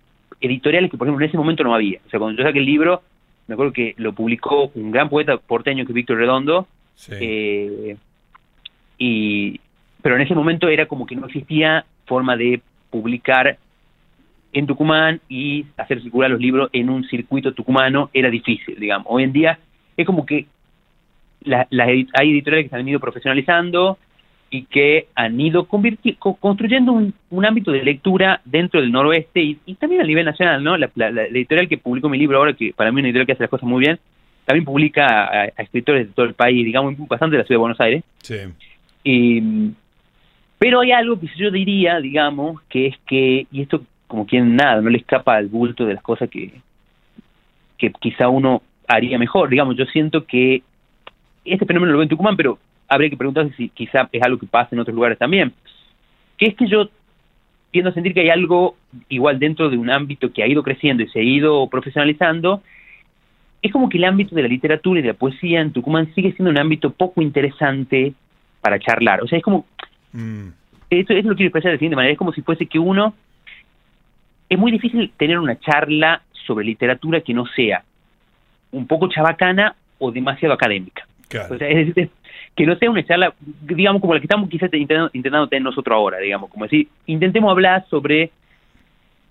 editoriales 0.40 0.90
que, 0.90 0.96
por 0.96 1.06
ejemplo, 1.06 1.24
en 1.24 1.28
ese 1.28 1.38
momento 1.38 1.64
no 1.64 1.74
había. 1.74 1.98
O 2.06 2.10
sea, 2.10 2.18
cuando 2.18 2.40
yo 2.40 2.46
saqué 2.46 2.60
el 2.60 2.66
libro, 2.66 3.02
me 3.46 3.54
acuerdo 3.54 3.72
que 3.72 3.94
lo 3.98 4.12
publicó 4.12 4.70
un 4.74 4.90
gran 4.90 5.08
poeta 5.08 5.36
porteño 5.36 5.84
que 5.84 5.92
es 5.92 5.94
Víctor 5.94 6.18
Redondo. 6.18 6.66
Eh, 7.10 7.96
y, 8.98 9.60
pero 10.02 10.16
en 10.16 10.22
ese 10.22 10.34
momento 10.34 10.68
era 10.68 10.86
como 10.86 11.06
que 11.06 11.16
no 11.16 11.26
existía 11.26 11.84
forma 12.06 12.36
de 12.36 12.60
publicar 12.90 13.58
en 14.52 14.66
Tucumán 14.66 15.20
y 15.28 15.66
hacer 15.76 16.02
circular 16.02 16.30
los 16.30 16.40
libros 16.40 16.70
en 16.72 16.90
un 16.90 17.04
circuito 17.04 17.52
tucumano 17.52 18.10
era 18.12 18.30
difícil, 18.30 18.76
digamos. 18.78 19.06
Hoy 19.08 19.24
en 19.24 19.32
día 19.32 19.58
es 19.96 20.06
como 20.06 20.26
que 20.26 20.46
la, 21.42 21.66
hay 21.70 22.06
editoriales 22.30 22.66
que 22.66 22.70
se 22.70 22.76
han 22.76 22.88
ido 22.88 23.00
profesionalizando 23.00 23.98
y 24.50 24.64
que 24.64 25.06
han 25.14 25.40
ido 25.40 25.66
construyendo 25.66 26.92
un, 26.92 27.44
ámbito 27.44 27.70
de 27.70 27.84
lectura 27.84 28.40
dentro 28.44 28.80
del 28.80 28.90
noroeste 28.90 29.40
y, 29.40 29.74
también 29.76 30.02
a 30.02 30.04
nivel 30.04 30.24
nacional, 30.24 30.62
¿no? 30.62 30.76
La, 30.76 30.90
editorial 30.96 31.68
que 31.68 31.78
publicó 31.78 32.08
mi 32.08 32.18
libro 32.18 32.38
ahora, 32.38 32.52
que 32.52 32.72
para 32.74 32.90
mí 32.90 32.98
es 32.98 33.02
una 33.02 33.08
editorial 33.08 33.26
que 33.26 33.32
hace 33.32 33.44
las 33.44 33.50
cosas 33.50 33.68
muy 33.68 33.80
bien, 33.80 33.98
también 34.44 34.64
publica 34.64 35.06
a, 35.06 35.44
escritores 35.46 36.08
de 36.08 36.12
todo 36.12 36.26
el 36.26 36.34
país, 36.34 36.64
digamos, 36.64 36.94
bastante 37.06 37.36
de 37.36 37.42
la 37.42 37.46
ciudad 37.46 37.58
de 37.58 37.60
Buenos 37.60 37.80
Aires. 37.80 38.02
Sí. 38.22 38.36
Y, 39.04 39.70
pero 40.58 40.80
hay 40.80 40.90
algo 40.90 41.18
que 41.18 41.28
yo 41.36 41.52
diría, 41.52 42.00
digamos, 42.00 42.60
que 42.62 42.88
es 42.88 42.98
que, 43.06 43.46
y 43.52 43.62
esto 43.62 43.82
como 44.10 44.26
quien 44.26 44.56
nada, 44.56 44.80
no 44.80 44.90
le 44.90 44.98
escapa 44.98 45.36
al 45.36 45.46
bulto 45.46 45.86
de 45.86 45.94
las 45.94 46.02
cosas 46.02 46.28
que, 46.28 46.52
que 47.78 47.92
quizá 47.92 48.28
uno 48.28 48.60
haría 48.88 49.18
mejor. 49.18 49.48
Digamos, 49.48 49.76
yo 49.76 49.84
siento 49.86 50.26
que 50.26 50.62
este 51.44 51.64
fenómeno 51.64 51.92
lo 51.92 51.98
veo 51.98 52.02
en 52.02 52.08
Tucumán, 52.08 52.36
pero 52.36 52.58
habría 52.88 53.08
que 53.08 53.16
preguntarse 53.16 53.54
si 53.56 53.68
quizá 53.68 54.08
es 54.10 54.22
algo 54.22 54.36
que 54.36 54.48
pasa 54.48 54.70
en 54.72 54.80
otros 54.80 54.96
lugares 54.96 55.16
también. 55.16 55.52
Que 56.36 56.46
es 56.46 56.56
que 56.56 56.66
yo 56.66 56.90
tiendo 57.70 57.90
a 57.90 57.94
sentir 57.94 58.12
que 58.12 58.22
hay 58.22 58.30
algo 58.30 58.74
igual 59.08 59.38
dentro 59.38 59.70
de 59.70 59.78
un 59.78 59.90
ámbito 59.90 60.32
que 60.32 60.42
ha 60.42 60.48
ido 60.48 60.64
creciendo 60.64 61.04
y 61.04 61.08
se 61.08 61.20
ha 61.20 61.22
ido 61.22 61.68
profesionalizando. 61.68 62.62
Es 63.62 63.70
como 63.70 63.88
que 63.88 63.98
el 63.98 64.04
ámbito 64.06 64.34
de 64.34 64.42
la 64.42 64.48
literatura 64.48 64.98
y 64.98 65.02
de 65.02 65.08
la 65.10 65.14
poesía 65.14 65.60
en 65.60 65.70
Tucumán 65.72 66.12
sigue 66.16 66.32
siendo 66.32 66.50
un 66.50 66.58
ámbito 66.58 66.90
poco 66.90 67.22
interesante 67.22 68.12
para 68.60 68.80
charlar. 68.80 69.22
O 69.22 69.28
sea, 69.28 69.38
es 69.38 69.44
como... 69.44 69.66
Mm. 70.12 70.48
Eso, 70.90 71.12
lo 71.12 71.36
quiero 71.36 71.46
expresar 71.46 71.70
de 71.70 71.76
la 71.76 71.78
siguiente 71.78 71.94
manera. 71.94 72.12
Es 72.12 72.18
como 72.18 72.32
si 72.32 72.42
fuese 72.42 72.66
que 72.66 72.80
uno... 72.80 73.14
Es 74.50 74.58
muy 74.58 74.70
difícil 74.70 75.10
tener 75.16 75.38
una 75.38 75.58
charla 75.58 76.20
sobre 76.46 76.66
literatura 76.66 77.22
que 77.22 77.32
no 77.32 77.46
sea 77.46 77.82
un 78.72 78.86
poco 78.86 79.08
chabacana 79.08 79.74
o 79.98 80.10
demasiado 80.12 80.52
académica. 80.52 81.06
O 81.48 81.56
sea, 81.56 81.68
es, 81.68 81.94
que 82.56 82.66
no 82.66 82.76
sea 82.76 82.90
una 82.90 83.04
charla, 83.04 83.32
digamos, 83.62 84.00
como 84.00 84.14
la 84.14 84.20
que 84.20 84.26
estamos 84.26 84.50
quizás 84.50 84.68
intentando, 84.74 85.10
intentando 85.12 85.48
tener 85.48 85.62
nosotros 85.62 85.94
ahora, 85.94 86.18
digamos, 86.18 86.50
como 86.50 86.64
decir, 86.64 86.88
intentemos 87.06 87.50
hablar 87.50 87.86
sobre 87.88 88.30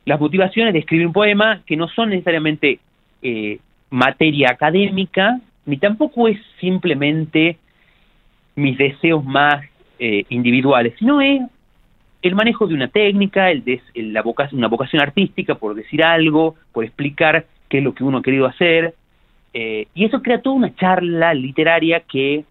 las 0.05 0.19
motivaciones 0.19 0.73
de 0.73 0.79
escribir 0.79 1.05
un 1.05 1.13
poema 1.13 1.61
que 1.65 1.75
no 1.75 1.87
son 1.89 2.09
necesariamente 2.09 2.79
eh, 3.21 3.59
materia 3.89 4.49
académica, 4.51 5.39
ni 5.65 5.77
tampoco 5.77 6.27
es 6.27 6.39
simplemente 6.59 7.57
mis 8.55 8.77
deseos 8.77 9.23
más 9.23 9.63
eh, 9.99 10.23
individuales, 10.29 10.93
sino 10.97 11.21
es 11.21 11.41
el 12.21 12.35
manejo 12.35 12.67
de 12.67 12.73
una 12.73 12.87
técnica, 12.87 13.49
el 13.49 13.63
de, 13.63 13.81
la 13.95 14.21
vocación, 14.21 14.59
una 14.59 14.67
vocación 14.67 15.01
artística, 15.01 15.55
por 15.55 15.75
decir 15.75 16.03
algo, 16.03 16.55
por 16.73 16.83
explicar 16.83 17.45
qué 17.69 17.77
es 17.77 17.83
lo 17.83 17.93
que 17.93 18.03
uno 18.03 18.17
ha 18.19 18.21
querido 18.21 18.45
hacer. 18.45 18.93
Eh, 19.53 19.87
y 19.93 20.05
eso 20.05 20.21
crea 20.21 20.41
toda 20.41 20.55
una 20.55 20.75
charla 20.75 21.33
literaria 21.33 22.01
que 22.01 22.43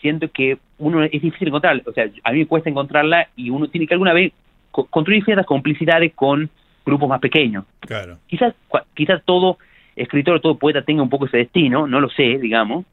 siento 0.00 0.28
que 0.30 0.58
uno 0.78 1.02
es 1.02 1.10
difícil 1.10 1.48
encontrarla. 1.48 1.82
O 1.86 1.92
sea, 1.92 2.08
a 2.24 2.32
mí 2.32 2.40
me 2.40 2.46
cuesta 2.46 2.70
encontrarla 2.70 3.28
y 3.36 3.50
uno 3.50 3.68
tiene 3.68 3.86
que 3.86 3.94
alguna 3.94 4.12
vez 4.12 4.32
construir 4.70 5.24
ciertas 5.24 5.46
complicidades 5.46 6.12
con 6.14 6.50
grupos 6.84 7.08
más 7.08 7.20
pequeños. 7.20 7.64
Claro. 7.80 8.18
Quizás, 8.26 8.54
quizás 8.94 9.22
todo 9.24 9.58
escritor, 9.96 10.40
todo 10.40 10.58
poeta 10.58 10.82
tenga 10.82 11.02
un 11.02 11.10
poco 11.10 11.26
ese 11.26 11.38
destino, 11.38 11.86
no 11.86 12.00
lo 12.00 12.08
sé, 12.10 12.38
digamos, 12.38 12.84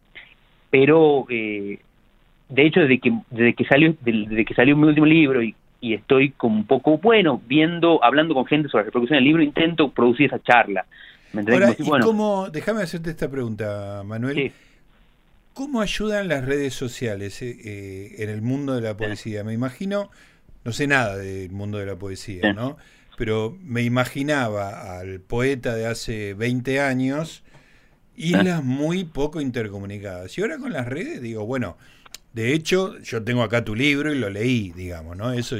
pero 0.69 1.25
eh, 1.29 1.79
de 2.49 2.65
hecho 2.65 2.81
desde 2.81 2.99
que 2.99 3.13
desde 3.29 3.53
que 3.53 3.65
salió 3.65 3.95
desde 4.01 4.45
que 4.45 4.53
salió 4.53 4.75
mi 4.75 4.87
último 4.87 5.05
libro 5.05 5.43
y, 5.43 5.55
estoy 5.81 6.31
como 6.31 6.55
un 6.55 6.65
poco 6.65 6.97
bueno 6.97 7.39
viendo 7.45 8.03
hablando 8.03 8.33
con 8.33 8.47
gente 8.47 8.69
sobre 8.69 8.81
la 8.81 8.85
reproducción 8.85 9.17
del 9.17 9.23
libro 9.23 9.43
intento 9.43 9.91
producir 9.91 10.25
esa 10.25 10.41
charla. 10.41 10.83
Cómo, 12.01 12.49
déjame 12.49 12.81
hacerte 12.81 13.11
esta 13.11 13.29
pregunta 13.29 14.01
Manuel. 14.03 14.51
Cómo 15.53 15.81
ayudan 15.81 16.27
las 16.27 16.43
redes 16.43 16.73
sociales 16.73 17.39
eh, 17.43 17.55
eh, 17.63 18.15
en 18.17 18.29
el 18.31 18.41
mundo 18.41 18.73
de 18.73 18.81
la 18.81 18.97
poesía 18.97 19.43
me 19.43 19.53
imagino 19.53 20.09
no 20.63 20.71
sé 20.71 20.87
nada 20.87 21.17
del 21.17 21.51
mundo 21.51 21.77
de 21.77 21.85
la 21.85 21.97
poesía 21.97 22.51
no 22.53 22.77
pero 23.15 23.55
me 23.61 23.83
imaginaba 23.83 24.97
al 24.97 25.19
poeta 25.19 25.75
de 25.75 25.85
hace 25.85 26.33
20 26.33 26.81
años 26.81 27.43
islas 28.15 28.63
muy 28.63 29.03
poco 29.03 29.41
intercomunicadas. 29.41 30.37
Y 30.37 30.41
ahora 30.41 30.57
con 30.57 30.73
las 30.73 30.87
redes 30.87 31.21
digo 31.21 31.45
bueno 31.45 31.77
de 32.35 32.53
hecho, 32.53 32.99
yo 32.99 33.23
tengo 33.23 33.43
acá 33.43 33.63
tu 33.63 33.73
libro 33.75 34.13
y 34.13 34.19
lo 34.19 34.29
leí, 34.29 34.73
digamos, 34.75 35.15
¿no? 35.15 35.31
Eso, 35.31 35.55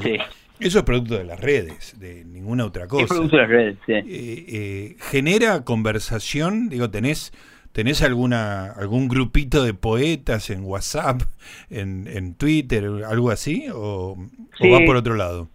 eso 0.60 0.79
es 0.79 0.84
producto 0.84 1.17
de 1.17 1.24
las 1.24 1.39
redes, 1.39 1.98
de 1.98 2.25
ninguna 2.25 2.65
otra 2.65 2.86
cosa. 2.86 3.05
Es 3.05 3.10
producto 3.10 3.38
de 3.38 3.41
las 3.44 3.50
redes, 3.50 3.77
sí. 3.86 3.94
Eh, 3.94 4.03
eh, 4.10 4.96
¿Genera 5.00 5.63
conversación? 5.63 6.67
Digo, 6.67 6.89
¿tenés, 6.89 7.32
tenés 7.72 8.01
alguna 8.01 8.74
algún 8.74 9.08
grupito 9.08 9.63
de 9.63 9.74
poetas 9.74 10.50
en 10.50 10.65
WhatsApp, 10.65 11.22
en, 11.70 12.10
en 12.12 12.36
Twitter, 12.36 12.84
algo 13.08 13.32
así? 13.32 13.67
¿O, 13.74 14.17
va 14.62 14.79
por 14.86 14.98
otro 14.98 15.15
lado? 15.15 15.48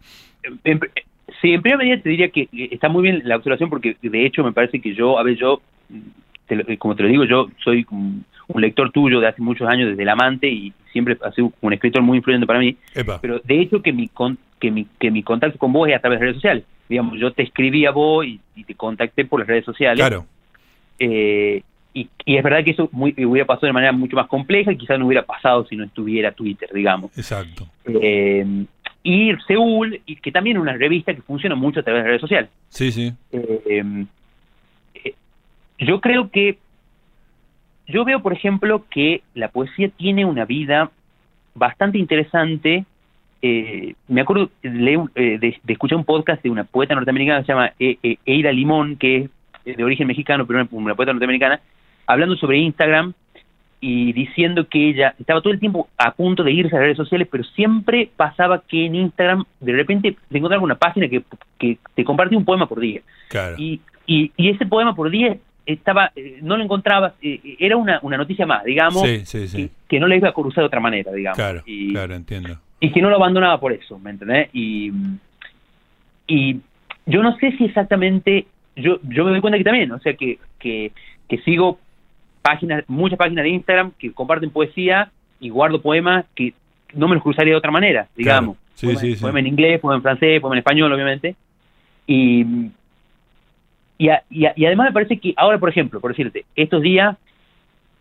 sí, 1.42 1.52
en 1.52 1.60
primera 1.60 1.84
medida 1.84 2.00
te 2.02 2.08
diría 2.08 2.30
que 2.30 2.48
está 2.70 2.88
muy 2.88 3.02
bien 3.02 3.20
la 3.26 3.36
observación 3.36 3.68
porque 3.68 3.94
de 4.00 4.24
hecho 4.24 4.42
me 4.42 4.52
parece 4.52 4.80
que 4.80 4.94
yo, 4.94 5.18
a 5.18 5.22
ver, 5.22 5.36
yo, 5.36 5.60
como 6.78 6.96
te 6.96 7.02
lo 7.02 7.08
digo, 7.08 7.24
yo 7.24 7.48
soy 7.62 7.86
un 7.90 8.24
lector 8.60 8.90
tuyo 8.90 9.20
de 9.20 9.28
hace 9.28 9.42
muchos 9.42 9.68
años 9.68 9.90
desde 9.90 10.02
El 10.02 10.08
Amante 10.08 10.48
y 10.48 10.72
siempre 10.92 11.16
ha 11.22 11.30
sido 11.32 11.52
un 11.60 11.72
escritor 11.72 12.02
muy 12.02 12.18
influyente 12.18 12.46
para 12.46 12.58
mí. 12.58 12.76
Pero 13.20 13.40
de 13.40 13.60
hecho 13.60 13.82
que 13.82 13.92
mi, 13.92 14.10
que, 14.58 14.70
mi, 14.70 14.86
que 14.98 15.10
mi 15.10 15.22
contacto 15.22 15.58
con 15.58 15.72
vos 15.72 15.88
es 15.88 15.96
a 15.96 16.00
través 16.00 16.18
de 16.18 16.26
redes 16.26 16.36
sociales. 16.36 16.64
Digamos, 16.88 17.18
yo 17.18 17.32
te 17.32 17.42
escribí 17.42 17.86
a 17.86 17.92
vos 17.92 18.26
y, 18.26 18.40
te 18.64 18.74
contacté 18.74 19.24
por 19.24 19.40
las 19.40 19.48
redes 19.48 19.64
sociales. 19.64 19.98
Claro. 19.98 20.26
Eh, 20.98 21.62
y, 21.94 22.08
es 22.26 22.42
verdad 22.42 22.64
que 22.64 22.72
eso 22.72 22.88
muy, 22.92 23.14
hubiera 23.24 23.46
pasado 23.46 23.68
de 23.68 23.72
manera 23.72 23.92
mucho 23.92 24.16
más 24.16 24.26
compleja 24.26 24.72
y 24.72 24.76
quizás 24.76 24.98
no 24.98 25.06
hubiera 25.06 25.24
pasado 25.24 25.66
si 25.66 25.76
no 25.76 25.84
estuviera 25.84 26.32
Twitter, 26.32 26.68
digamos. 26.72 27.16
Exacto. 27.16 27.66
Eh, 27.86 28.44
y 29.02 29.32
Seúl, 29.46 30.00
y 30.04 30.16
que 30.16 30.30
también 30.30 30.56
es 30.56 30.62
una 30.62 30.74
revista 30.74 31.14
que 31.14 31.22
funciona 31.22 31.54
mucho 31.54 31.80
a 31.80 31.82
través 31.82 32.02
de 32.02 32.08
redes 32.08 32.20
sociales. 32.20 32.50
Sí, 32.68 32.92
sí. 32.92 33.12
Eh, 33.32 34.04
yo 35.86 36.00
creo 36.00 36.30
que 36.30 36.58
yo 37.86 38.04
veo, 38.04 38.20
por 38.20 38.32
ejemplo, 38.32 38.84
que 38.88 39.22
la 39.34 39.48
poesía 39.48 39.88
tiene 39.88 40.24
una 40.24 40.44
vida 40.44 40.90
bastante 41.54 41.98
interesante. 41.98 42.84
Eh, 43.42 43.94
me 44.06 44.20
acuerdo 44.20 44.50
de, 44.62 45.08
eh, 45.14 45.38
de, 45.38 45.58
escuchar 45.66 45.98
un 45.98 46.04
podcast 46.04 46.42
de 46.42 46.50
una 46.50 46.64
poeta 46.64 46.94
norteamericana 46.94 47.40
que 47.40 47.46
se 47.46 47.52
llama 47.52 47.72
e, 47.78 48.18
Eira 48.26 48.52
Limón, 48.52 48.96
que 48.96 49.28
es 49.64 49.76
de 49.76 49.84
origen 49.84 50.06
mexicano, 50.06 50.46
pero 50.46 50.66
una, 50.70 50.94
poeta 50.94 51.12
norteamericana, 51.12 51.60
hablando 52.06 52.36
sobre 52.36 52.58
Instagram 52.58 53.14
y 53.80 54.12
diciendo 54.12 54.68
que 54.68 54.90
ella 54.90 55.14
estaba 55.18 55.40
todo 55.40 55.54
el 55.54 55.58
tiempo 55.58 55.88
a 55.96 56.12
punto 56.12 56.44
de 56.44 56.52
irse 56.52 56.76
a 56.76 56.78
las 56.78 56.84
redes 56.84 56.96
sociales, 56.98 57.28
pero 57.30 57.44
siempre 57.44 58.10
pasaba 58.14 58.62
que 58.68 58.84
en 58.84 58.94
Instagram 58.94 59.44
de 59.58 59.72
repente 59.72 60.16
te 60.28 60.38
encontraba 60.38 60.62
una 60.62 60.74
página 60.74 61.08
que, 61.08 61.22
que 61.58 61.78
te 61.94 62.04
compartía 62.04 62.36
un 62.36 62.44
poema 62.44 62.66
por 62.66 62.78
día. 62.78 63.00
Y, 63.56 63.80
y, 64.06 64.32
y, 64.36 64.50
ese 64.50 64.66
poema 64.66 64.94
por 64.94 65.08
día 65.08 65.38
estaba 65.72 66.12
eh, 66.14 66.38
no 66.42 66.56
lo 66.56 66.64
encontraba, 66.64 67.14
eh, 67.22 67.56
era 67.58 67.76
una, 67.76 67.98
una 68.02 68.16
noticia 68.16 68.46
más, 68.46 68.64
digamos, 68.64 69.02
Que, 69.02 70.00
no 70.00 70.06
le 70.06 70.16
iba 70.16 70.28
a 70.28 70.32
cruzar 70.32 70.62
de 70.62 70.66
otra 70.66 70.80
manera, 70.80 71.12
digamos. 71.12 71.36
Claro, 71.36 71.62
y, 71.66 71.92
claro, 71.92 72.14
entiendo. 72.14 72.58
Y 72.80 72.92
que 72.92 73.02
no 73.02 73.10
lo 73.10 73.16
abandonaba 73.16 73.58
por 73.60 73.72
eso, 73.72 73.98
¿me 73.98 74.10
entendés? 74.10 74.48
Y, 74.52 74.92
y 76.26 76.60
yo 77.06 77.22
no 77.22 77.36
sé 77.36 77.52
si 77.58 77.64
exactamente, 77.64 78.46
yo 78.76 78.98
yo 79.02 79.24
me 79.24 79.30
doy 79.30 79.40
cuenta 79.40 79.58
que 79.58 79.64
también, 79.64 79.90
o 79.92 79.98
sea, 79.98 80.14
que, 80.14 80.38
que, 80.58 80.92
que 81.28 81.38
sigo 81.38 81.78
páginas, 82.42 82.84
muchas 82.88 83.18
páginas 83.18 83.44
de 83.44 83.50
Instagram 83.50 83.92
que 83.98 84.12
comparten 84.12 84.50
poesía 84.50 85.10
y 85.40 85.50
guardo 85.50 85.82
poemas 85.82 86.24
que 86.34 86.54
no 86.94 87.08
me 87.08 87.14
los 87.14 87.22
cruzaría 87.22 87.52
de 87.52 87.58
otra 87.58 87.70
manera, 87.70 88.08
digamos. 88.16 88.56
Sí, 88.74 88.96
sí, 88.96 89.14
poemas 89.16 89.40
en 89.40 89.46
inglés, 89.48 89.80
poemas 89.80 89.98
en 89.98 90.02
francés, 90.02 90.40
poemas 90.40 90.56
en 90.56 90.58
español, 90.60 90.92
obviamente. 90.92 91.36
Y, 92.06 92.70
y, 94.00 94.08
y, 94.30 94.64
además 94.64 94.86
me 94.86 94.92
parece 94.92 95.18
que 95.18 95.34
ahora, 95.36 95.58
por 95.58 95.68
ejemplo, 95.68 96.00
por 96.00 96.12
decirte, 96.12 96.46
estos 96.56 96.80
días 96.80 97.18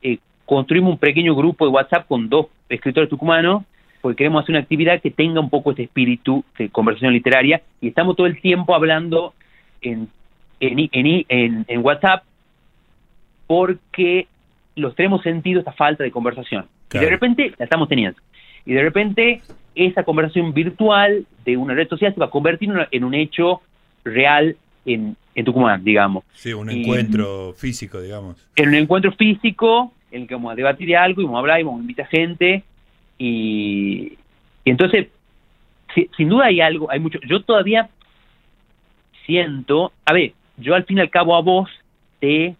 eh, 0.02 0.20
construimos 0.46 0.94
un 0.94 0.98
pequeño 0.98 1.36
grupo 1.36 1.66
de 1.66 1.72
WhatsApp 1.72 2.08
con 2.08 2.30
dos 2.30 2.48
escritores 2.70 3.10
tucumanos 3.10 3.64
porque 4.00 4.16
queremos 4.16 4.42
hacer 4.42 4.54
una 4.54 4.62
actividad 4.62 5.02
que 5.02 5.12
tenga 5.12 5.42
un 5.42 5.50
poco 5.50 5.72
este 5.72 5.84
espíritu 5.84 6.46
de 6.58 6.70
conversación 6.70 7.12
literaria 7.12 7.62
y 7.82 7.90
estamos 7.90 8.16
todo 8.16 8.28
el 8.28 8.40
tiempo 8.40 8.74
hablando 8.74 9.34
en, 9.82 10.08
en, 10.62 10.90
en, 10.94 11.66
en 11.68 11.86
WhatsApp 11.86 12.24
porque 13.46 14.28
los 14.78 14.96
tenemos 14.96 15.22
sentido 15.22 15.60
esta 15.60 15.74
falta 15.74 16.06
de 16.06 16.12
conversación. 16.12 16.66
Y 16.94 17.00
de 17.00 17.10
repente 17.10 17.54
la 17.58 17.66
estamos 17.66 17.90
teniendo. 17.90 18.18
Y 18.66 18.72
de 18.72 18.84
repente 18.84 19.42
esa 19.76 20.04
conversación 20.04 20.54
virtual 20.54 21.26
de 21.44 21.58
una 21.58 21.74
red 21.74 21.90
social 21.90 22.14
se 22.14 22.20
va 22.22 22.28
a 22.28 22.30
convertir 22.30 22.72
en 22.92 23.04
un 23.04 23.14
hecho 23.14 23.62
real 24.06 24.56
en, 24.86 25.16
en 25.36 25.46
Tucumán, 25.46 25.84
digamos. 25.84 26.24
Sí, 26.34 26.54
un 26.54 26.70
encuentro 26.70 27.54
físico, 27.54 28.02
digamos. 28.02 28.36
En 28.56 28.70
un 28.70 28.76
encuentro 28.76 29.12
físico, 29.14 29.94
en 30.12 30.24
el 30.24 30.28
que 30.28 30.36
vamos 30.36 30.54
a 30.54 30.56
debatir 30.56 30.88
de 30.88 30.98
algo 30.98 31.22
y 31.22 31.26
vamos 31.26 31.38
a 31.38 31.40
hablar 31.40 31.60
y 31.60 31.64
vamos 31.64 31.80
a 31.80 31.82
invitar 31.82 32.08
gente. 32.08 32.64
Y, 33.18 34.14
entonces, 34.66 35.08
sin 36.16 36.30
duda 36.30 36.46
hay 36.46 36.62
algo, 36.62 36.90
hay 36.90 37.00
mucho. 37.00 37.20
Yo 37.28 37.42
todavía 37.42 37.90
siento, 39.26 39.92
a 40.06 40.14
ver, 40.14 40.34
yo 40.58 40.76
al 40.76 40.86
fin 40.86 40.98
y 40.98 41.02
al 41.02 41.10
cabo 41.10 41.36
a 41.36 41.42
vos 41.42 41.70
te 42.20 42.56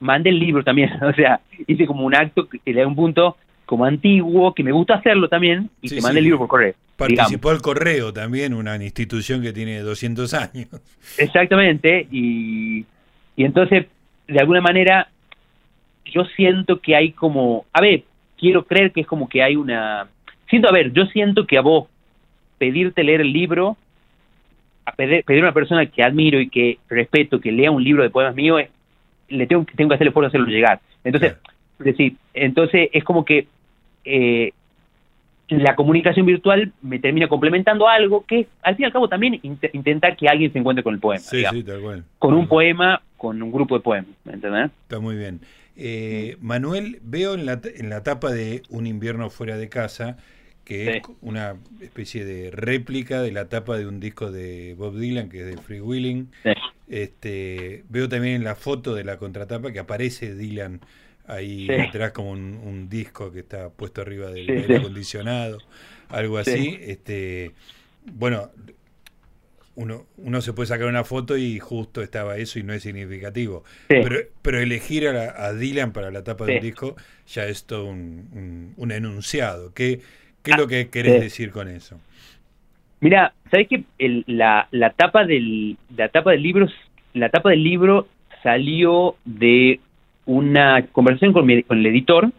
mandé 0.00 0.30
el 0.30 0.38
libro 0.38 0.64
también, 0.64 0.90
o 1.02 1.12
sea, 1.12 1.40
hice 1.66 1.86
como 1.86 2.04
un 2.04 2.14
acto 2.14 2.48
que 2.48 2.72
le 2.72 2.80
da 2.80 2.86
un 2.86 2.96
punto 2.96 3.36
como 3.70 3.84
antiguo, 3.84 4.52
que 4.52 4.64
me 4.64 4.72
gusta 4.72 4.94
hacerlo 4.94 5.28
también, 5.28 5.70
y 5.80 5.88
te 5.88 6.00
mandé 6.00 6.18
el 6.18 6.24
libro 6.24 6.38
por 6.40 6.48
correo. 6.48 6.74
Participó 6.96 7.52
el 7.52 7.62
correo 7.62 8.12
también, 8.12 8.52
una 8.52 8.74
institución 8.74 9.42
que 9.42 9.52
tiene 9.52 9.78
200 9.78 10.34
años. 10.34 10.66
Exactamente, 11.16 12.08
y, 12.10 12.84
y 13.36 13.44
entonces, 13.44 13.86
de 14.26 14.40
alguna 14.40 14.60
manera, 14.60 15.08
yo 16.04 16.24
siento 16.34 16.80
que 16.80 16.96
hay 16.96 17.12
como, 17.12 17.64
a 17.72 17.80
ver, 17.80 18.02
quiero 18.36 18.64
creer 18.64 18.90
que 18.90 19.02
es 19.02 19.06
como 19.06 19.28
que 19.28 19.40
hay 19.40 19.54
una, 19.54 20.08
siento, 20.48 20.68
a 20.68 20.72
ver, 20.72 20.92
yo 20.92 21.06
siento 21.06 21.46
que 21.46 21.56
a 21.56 21.60
vos 21.60 21.86
pedirte 22.58 23.04
leer 23.04 23.20
el 23.20 23.32
libro, 23.32 23.76
a 24.84 24.90
pedir, 24.90 25.22
pedir 25.22 25.42
a 25.42 25.46
una 25.46 25.54
persona 25.54 25.86
que 25.86 26.02
admiro 26.02 26.40
y 26.40 26.48
que 26.48 26.78
respeto, 26.88 27.40
que 27.40 27.52
lea 27.52 27.70
un 27.70 27.84
libro 27.84 28.02
de 28.02 28.10
poemas 28.10 28.34
míos, 28.34 28.62
le 29.28 29.46
tengo, 29.46 29.64
tengo 29.76 29.90
que 29.90 29.94
hacer 29.94 30.08
el 30.08 30.08
esfuerzo 30.08 30.32
de 30.32 30.38
hacerlo 30.38 30.46
llegar. 30.48 30.80
Entonces, 31.04 31.36
decir, 31.78 32.16
entonces 32.34 32.90
es 32.92 33.04
como 33.04 33.24
que 33.24 33.46
eh, 34.04 34.52
la 35.48 35.74
comunicación 35.74 36.26
virtual 36.26 36.72
me 36.80 36.98
termina 36.98 37.28
complementando 37.28 37.88
algo 37.88 38.24
que 38.24 38.46
al 38.62 38.76
fin 38.76 38.84
y 38.84 38.86
al 38.86 38.92
cabo 38.92 39.08
también 39.08 39.40
intentar 39.42 40.16
que 40.16 40.28
alguien 40.28 40.52
se 40.52 40.58
encuentre 40.58 40.82
con 40.82 40.94
el 40.94 41.00
poema. 41.00 41.20
Sí, 41.20 41.42
sí, 41.50 41.62
tal 41.64 41.80
cual. 41.80 42.04
Con 42.18 42.34
un 42.34 42.46
poema, 42.46 43.02
con 43.16 43.42
un 43.42 43.50
grupo 43.50 43.76
de 43.76 43.82
poemas, 43.82 44.10
¿entendés? 44.26 44.70
Está 44.82 45.00
muy 45.00 45.16
bien. 45.16 45.40
Eh, 45.76 46.36
Manuel, 46.40 47.00
veo 47.02 47.34
en 47.34 47.46
la, 47.46 47.60
en 47.64 47.90
la 47.90 48.02
tapa 48.02 48.30
de 48.30 48.62
Un 48.68 48.86
invierno 48.86 49.30
fuera 49.30 49.56
de 49.56 49.68
casa 49.68 50.18
que 50.70 50.98
es 50.98 51.02
una 51.20 51.56
especie 51.80 52.24
de 52.24 52.52
réplica 52.52 53.22
de 53.22 53.32
la 53.32 53.48
tapa 53.48 53.76
de 53.76 53.88
un 53.88 53.98
disco 53.98 54.30
de 54.30 54.76
Bob 54.78 54.96
Dylan, 54.96 55.28
que 55.28 55.40
es 55.40 55.46
de 55.46 55.56
Free 55.56 55.80
Willing. 55.80 56.28
Este, 56.88 57.82
veo 57.88 58.08
también 58.08 58.36
en 58.36 58.44
la 58.44 58.54
foto 58.54 58.94
de 58.94 59.02
la 59.02 59.16
contratapa 59.16 59.72
que 59.72 59.80
aparece 59.80 60.32
Dylan 60.32 60.80
ahí 61.26 61.66
Sí. 61.66 61.72
atrás 61.72 62.12
como 62.12 62.30
un, 62.30 62.54
un 62.64 62.88
disco 62.88 63.30
que 63.32 63.40
está 63.40 63.68
puesto 63.70 64.00
arriba 64.02 64.30
del 64.30 64.46
Sí, 64.46 64.52
aire 64.52 64.66
sí. 64.66 64.74
acondicionado, 64.74 65.58
algo 66.08 66.38
así. 66.38 66.78
Este, 66.82 67.52
bueno, 68.04 68.50
uno, 69.76 70.04
uno 70.18 70.40
se 70.40 70.52
puede 70.52 70.66
sacar 70.66 70.88
una 70.88 71.04
foto 71.04 71.36
y 71.38 71.58
justo 71.58 72.02
estaba 72.02 72.36
eso 72.36 72.58
y 72.58 72.62
no 72.62 72.72
es 72.72 72.82
significativo. 72.82 73.64
Pero, 73.88 74.16
pero 74.42 74.58
elegir 74.58 75.06
a, 75.08 75.12
la- 75.12 75.34
a 75.46 75.52
Dylan 75.54 75.92
para 75.92 76.10
la 76.10 76.22
tapa 76.24 76.44
de 76.44 76.56
un 76.56 76.60
Sí. 76.60 76.66
disco 76.66 76.96
ya 77.28 77.46
es 77.46 77.64
todo 77.64 77.86
un, 77.86 78.28
un- 78.32 78.74
un 78.76 78.92
enunciado. 78.92 79.72
¿Qué, 79.72 80.00
qué 80.42 80.50
es 80.50 80.56
Ah, 80.56 80.60
lo 80.60 80.66
que 80.66 80.88
querés 80.88 81.20
decir 81.20 81.50
con 81.52 81.68
eso? 81.68 82.00
Mira, 83.00 83.32
¿sabes 83.50 83.68
qué? 83.68 83.84
El- 83.98 84.24
la, 84.26 84.68
la 84.72 84.90
tapa 84.90 85.24
del 85.24 85.78
la 85.96 86.08
tapa 86.10 86.32
del 86.32 86.42
libro 86.42 86.66
la 87.14 87.30
tapa 87.30 87.50
del 87.50 87.64
libro 87.64 88.08
salió 88.42 89.16
de 89.24 89.80
una 90.26 90.86
conversación 90.92 91.32
con, 91.32 91.48
el 91.50 91.86
editor 91.86 92.30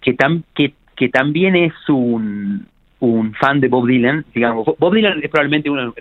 que, 0.00 0.16
tam- 0.16 0.42
que, 0.54 0.74
que 0.96 1.08
también 1.08 1.56
es 1.56 1.72
un, 1.88 2.66
un 3.00 3.34
fan 3.34 3.60
de 3.60 3.68
Bob 3.68 3.86
Dylan, 3.86 4.24
digamos. 4.34 4.66
Bob 4.78 4.94
Dylan 4.94 5.20
es 5.22 5.30
probablemente 5.30 5.70
uno, 5.70 5.82
el 5.82 5.92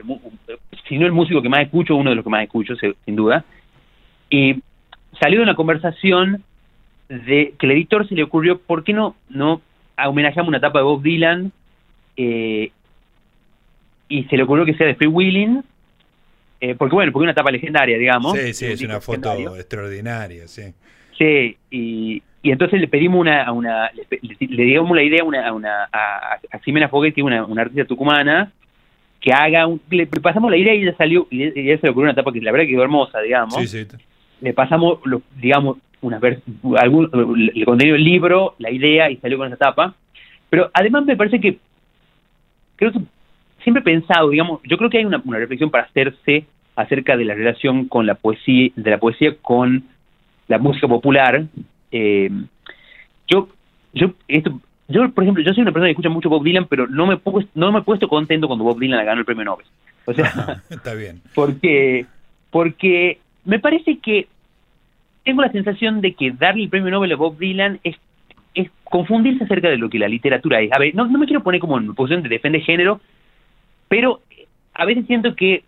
si 0.87 0.97
no 0.97 1.05
el 1.05 1.11
músico 1.11 1.41
que 1.41 1.49
más 1.49 1.61
escucho, 1.61 1.95
uno 1.95 2.09
de 2.09 2.15
los 2.15 2.23
que 2.23 2.29
más 2.29 2.43
escucho, 2.43 2.75
sin 2.75 3.15
duda. 3.15 3.45
Y 4.29 4.61
salió 5.19 5.39
de 5.39 5.43
una 5.43 5.55
conversación 5.55 6.43
de 7.07 7.53
que 7.57 7.65
el 7.65 7.71
editor 7.73 8.07
se 8.07 8.15
le 8.15 8.23
ocurrió, 8.23 8.59
¿por 8.59 8.83
qué 8.83 8.93
no, 8.93 9.15
no 9.29 9.61
homenajeamos 10.05 10.49
una 10.49 10.59
tapa 10.59 10.79
de 10.79 10.85
Bob 10.85 11.01
Dylan? 11.01 11.51
Eh, 12.17 12.71
y 14.09 14.23
se 14.25 14.37
le 14.37 14.43
ocurrió 14.43 14.65
que 14.65 14.75
sea 14.75 14.87
de 14.87 14.95
Free 14.95 15.07
Willing, 15.07 15.63
eh, 16.65 16.75
porque 16.75 16.95
bueno, 16.95 17.11
porque 17.11 17.23
es 17.25 17.27
una 17.27 17.33
tapa 17.33 17.51
legendaria, 17.51 17.97
digamos. 17.97 18.31
Sí, 18.39 18.53
sí, 18.53 18.65
es 18.67 18.81
una 18.81 19.01
foto 19.01 19.57
extraordinaria, 19.57 20.47
sí. 20.47 20.73
Sí, 21.17 21.57
y, 21.69 22.23
y 22.41 22.51
entonces 22.51 22.79
le 22.79 22.87
pedimos 22.87 23.19
una, 23.19 23.43
a 23.43 23.51
una 23.51 23.91
le, 23.91 24.07
le- 24.47 24.63
dimos 24.63 24.95
la 24.95 25.03
idea 25.03 25.21
a 25.21 25.25
una, 25.25 25.47
a, 25.47 25.51
una, 25.53 25.83
a, 25.91 26.39
a 26.51 26.59
Ximena 26.63 26.87
Foguet, 26.87 27.13
que 27.13 27.21
es 27.21 27.25
una, 27.25 27.43
una 27.45 27.63
artista 27.63 27.85
tucumana, 27.85 28.51
que 29.19 29.31
haga 29.33 29.67
un, 29.67 29.81
le 29.89 30.07
pasamos 30.07 30.49
la 30.49 30.57
idea 30.57 30.73
y 30.73 30.83
ella 30.83 30.95
salió, 30.97 31.27
y 31.29 31.43
ella 31.43 31.77
se 31.79 31.87
le 31.87 31.91
ocurrió 31.91 32.05
una 32.09 32.15
tapa 32.15 32.31
que 32.31 32.41
la 32.41 32.51
verdad 32.51 32.65
que 32.65 32.71
quedó 32.71 32.83
hermosa, 32.83 33.19
digamos. 33.19 33.69
Sí, 33.69 33.85
sí. 33.85 33.97
Le 34.41 34.53
pasamos, 34.53 34.99
lo- 35.05 35.21
digamos, 35.35 35.77
unas 36.01 36.21
algún, 36.77 37.09
el 37.55 37.65
contenido 37.65 37.95
del 37.95 38.03
libro, 38.05 38.55
la 38.57 38.71
idea, 38.71 39.09
y 39.11 39.17
salió 39.17 39.37
con 39.37 39.47
esa 39.47 39.57
tapa. 39.57 39.95
Pero 40.49 40.69
además 40.73 41.05
me 41.05 41.15
parece 41.17 41.39
que, 41.39 41.57
creo 42.75 42.91
que 42.91 42.99
siempre 43.63 43.81
he 43.81 43.83
pensado, 43.83 44.29
digamos, 44.29 44.61
yo 44.63 44.77
creo 44.77 44.89
que 44.89 44.97
hay 44.99 45.05
una, 45.05 45.21
una 45.25 45.37
reflexión 45.39 45.69
para 45.69 45.85
hacerse 45.85 46.45
acerca 46.75 47.15
de 47.17 47.25
la 47.25 47.33
relación 47.33 47.87
con 47.87 48.05
la 48.05 48.15
poesía, 48.15 48.71
de 48.75 48.91
la 48.91 48.97
poesía 48.97 49.35
con 49.41 49.83
la 50.47 50.57
música 50.57 50.87
popular. 50.87 51.45
Eh, 51.91 52.29
yo, 53.27 53.47
yo, 53.93 54.11
esto, 54.27 54.59
yo, 54.87 55.09
por 55.11 55.23
ejemplo, 55.23 55.43
yo 55.43 55.53
soy 55.53 55.61
una 55.61 55.71
persona 55.71 55.87
que 55.87 55.91
escucha 55.91 56.09
mucho 56.09 56.29
Bob 56.29 56.43
Dylan, 56.43 56.65
pero 56.67 56.87
no 56.87 57.05
me, 57.07 57.17
pongo- 57.17 57.45
no 57.55 57.71
me 57.71 57.79
he 57.79 57.83
puesto 57.83 58.07
contento 58.07 58.47
cuando 58.47 58.65
Bob 58.65 58.79
Dylan 58.79 59.05
ganó 59.05 59.19
el 59.19 59.25
premio 59.25 59.45
Nobel. 59.45 59.65
O 60.05 60.13
sea, 60.13 60.61
Está 60.69 60.93
bien. 60.95 61.21
porque, 61.33 62.05
porque 62.51 63.19
me 63.45 63.59
parece 63.59 63.99
que 63.99 64.27
tengo 65.23 65.41
la 65.41 65.51
sensación 65.51 66.01
de 66.01 66.13
que 66.13 66.31
darle 66.31 66.63
el 66.63 66.69
premio 66.69 66.91
Nobel 66.91 67.11
a 67.13 67.15
Bob 67.15 67.37
Dylan 67.37 67.79
es, 67.83 67.95
es 68.55 68.69
confundirse 68.83 69.45
acerca 69.45 69.69
de 69.69 69.77
lo 69.77 69.89
que 69.89 69.99
la 69.99 70.07
literatura 70.09 70.59
es. 70.59 70.71
A 70.73 70.79
ver, 70.79 70.93
no, 70.95 71.05
no 71.07 71.17
me 71.19 71.25
quiero 71.25 71.43
poner 71.43 71.61
como 71.61 71.77
en 71.77 71.93
posición 71.95 72.21
de 72.23 72.29
defender 72.29 72.61
género, 72.61 72.99
pero 73.87 74.21
a 74.73 74.85
veces 74.85 75.05
siento 75.07 75.35
que 75.35 75.63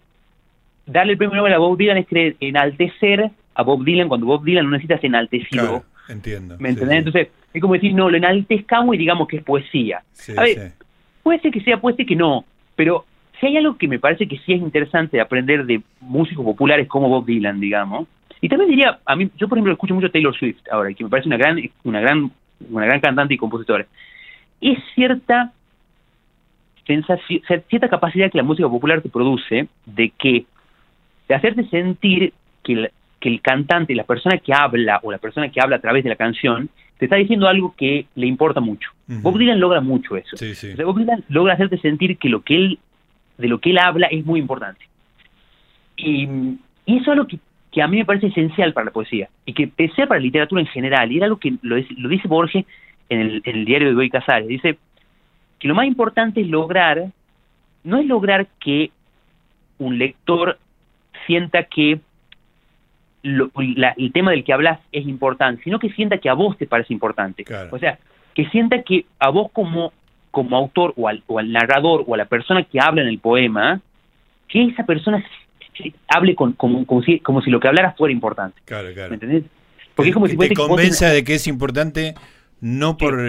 darle 0.86 1.14
el 1.14 1.18
premio 1.18 1.38
Nobel 1.38 1.54
a 1.54 1.58
Bob 1.58 1.78
Dylan 1.78 1.98
es 1.98 2.08
querer 2.08 2.36
enaltecer 2.40 3.32
a 3.54 3.64
Bob 3.64 3.84
Dylan 3.84 4.08
cuando 4.08 4.26
Bob 4.26 4.44
Dylan 4.44 4.66
no 4.66 4.72
necesita 4.72 4.98
ser 4.98 5.06
enaltecido. 5.06 5.64
Claro, 5.64 5.84
entiendo. 6.10 6.58
¿Me 6.60 6.70
sí, 6.70 6.74
entendés? 6.74 6.96
sí. 6.96 6.98
Entonces, 7.08 7.28
es 7.54 7.62
como 7.62 7.74
decir, 7.74 7.94
no, 7.94 8.10
lo 8.10 8.18
enaltezcamos 8.18 8.96
y 8.96 8.98
digamos 8.98 9.28
que 9.28 9.38
es 9.38 9.44
poesía. 9.44 10.04
Sí, 10.12 10.34
a 10.38 10.42
ver, 10.42 10.54
sí. 10.54 10.86
Puede 11.24 11.40
ser 11.40 11.52
que 11.52 11.62
sea, 11.62 11.80
puede 11.80 11.96
ser 11.96 12.06
que 12.06 12.16
no, 12.16 12.46
pero 12.76 13.06
si 13.40 13.48
hay 13.48 13.58
algo 13.58 13.78
que 13.78 13.88
me 13.88 14.00
parece 14.00 14.28
que 14.28 14.38
sí 14.40 14.54
es 14.54 14.62
interesante 14.62 15.20
aprender 15.20 15.66
de 15.66 15.82
músicos 16.00 16.46
populares 16.46 16.88
como 16.88 17.10
Bob 17.10 17.26
Dylan, 17.26 17.60
digamos, 17.60 18.08
y 18.42 18.50
también 18.50 18.70
diría, 18.70 19.00
a 19.06 19.16
mí, 19.16 19.30
yo 19.38 19.48
por 19.48 19.58
ejemplo 19.58 19.74
escucho 19.74 19.96
mucho 19.96 20.12
Taylor 20.12 20.36
Swift 20.38 20.62
ahora, 20.72 20.94
que 20.94 21.04
me 21.04 21.10
parece 21.10 21.28
una 21.28 21.38
gran, 21.38 21.58
una 21.84 22.00
gran, 22.00 22.32
una 22.70 22.86
gran 22.86 23.00
cantante 23.00 23.34
y 23.34 23.38
compositora, 23.38 23.88
es 24.62 24.78
cierta 24.94 25.52
sensación, 26.86 27.42
cierta 27.70 27.90
capacidad 27.90 28.32
que 28.32 28.38
la 28.38 28.44
música 28.44 28.68
popular 28.70 29.02
te 29.02 29.10
produce 29.10 29.68
de 29.86 30.10
que, 30.18 30.46
de 31.28 31.36
hacerte 31.36 31.66
sentir 31.70 32.34
que 32.64 32.74
el, 32.74 32.92
que 33.20 33.30
el 33.30 33.42
cantante, 33.42 33.96
la 33.96 34.04
persona 34.04 34.38
que 34.38 34.54
habla 34.54 35.00
o 35.04 35.12
la 35.12 35.18
persona 35.18 35.50
que 35.50 35.60
habla 35.62 35.78
a 35.78 35.82
través 35.82 36.04
de 36.04 36.10
la 36.10 36.16
canción, 36.16 36.70
te 36.98 37.06
está 37.06 37.18
diciendo 37.18 37.48
algo 37.48 37.74
que 37.76 38.06
le 38.16 38.28
importa 38.28 38.62
mucho. 38.62 38.90
Ujú. 39.10 39.20
Bob 39.22 39.38
Dylan 39.38 39.60
logra 39.60 39.82
mucho 39.82 40.16
eso. 40.16 40.38
Sí, 40.38 40.56
sí. 40.56 40.72
O 40.74 40.76
sea, 40.76 40.86
Bob 40.86 40.98
Dylan 41.00 41.24
logra 41.30 41.54
hacerte 41.54 41.78
sentir 41.80 42.18
que 42.18 42.30
lo 42.30 42.42
que 42.42 42.56
él, 42.56 42.80
de 43.38 43.48
lo 43.48 43.60
que 43.60 43.72
él 43.72 43.78
habla 43.80 44.08
es 44.08 44.26
muy 44.26 44.40
importante. 44.40 44.86
Y, 45.98 46.28
y 46.86 46.98
eso 46.98 47.02
es 47.02 47.08
algo 47.10 47.28
que, 47.28 47.40
que 47.72 47.82
a 47.82 47.88
mí 47.88 47.98
me 47.98 48.06
parece 48.06 48.28
esencial 48.28 48.74
para 48.74 48.86
la 48.86 48.92
poesía, 48.92 49.30
y 49.46 49.54
que 49.54 49.70
sea 49.96 50.08
para 50.08 50.20
la 50.20 50.26
literatura 50.26 50.62
en 50.62 50.68
general, 50.68 51.12
y 51.12 51.18
era 51.18 51.26
algo 51.26 51.38
que 51.38 51.54
lo, 51.62 51.76
dice- 51.76 51.94
lo 51.98 52.10
dice 52.10 52.28
Borges 52.28 52.66
en 53.10 53.20
el, 53.20 53.42
en 53.46 53.56
el 53.58 53.66
diario 53.66 53.90
de 53.90 53.94
Goy 53.96 54.10
Casares, 54.10 54.48
dice 54.48 54.78
que 55.66 55.70
lo 55.70 55.74
más 55.74 55.88
importante 55.88 56.42
es 56.42 56.48
lograr, 56.48 57.08
no 57.84 57.98
es 57.98 58.06
lograr 58.06 58.46
que 58.60 58.92
un 59.80 59.98
lector 59.98 60.60
sienta 61.26 61.64
que 61.64 62.02
lo- 63.24 63.50
la- 63.56 63.96
el 63.98 64.12
tema 64.12 64.30
del 64.30 64.44
que 64.44 64.54
hablas 64.54 64.80
es 64.92 65.08
importante, 65.08 65.64
sino 65.64 65.80
que 65.80 65.90
sienta 65.90 66.20
que 66.20 66.30
a 66.30 66.34
vos 66.36 66.56
te 66.56 66.68
parece 66.68 66.94
importante. 66.94 67.44
Claro. 67.44 67.70
O 67.72 67.80
sea, 67.80 67.98
que 68.36 68.48
sienta 68.50 68.84
que 68.84 69.08
a 69.18 69.30
vos 69.30 69.50
como, 69.52 69.92
como 70.30 70.56
autor 70.56 70.94
o 70.98 71.08
al, 71.08 71.24
o 71.26 71.40
al 71.40 71.52
narrador 71.52 72.04
o 72.06 72.14
a 72.14 72.18
la 72.18 72.26
persona 72.26 72.62
que 72.62 72.80
habla 72.80 73.02
en 73.02 73.08
el 73.08 73.18
poema, 73.18 73.82
que 74.48 74.66
esa 74.66 74.86
persona 74.86 75.26
hable 76.10 76.36
con, 76.36 76.54
como, 76.54 76.86
como, 76.86 77.02
si, 77.02 77.20
como 77.22 77.42
si 77.42 77.50
lo 77.50 77.60
que 77.60 77.68
hablara 77.70 77.94
fuera 77.94 78.14
importante. 78.14 78.62
Claro, 78.66 78.94
claro. 78.94 79.10
¿Me 79.10 79.16
entendés? 79.16 79.44
Porque 79.96 80.10
es 80.10 80.14
como 80.14 80.28
si 80.28 80.38
te 80.38 80.54
convenza 80.54 81.10
de 81.10 81.24
que 81.24 81.34
es 81.34 81.48
importante 81.48 82.14
no 82.62 82.98
por 82.98 83.20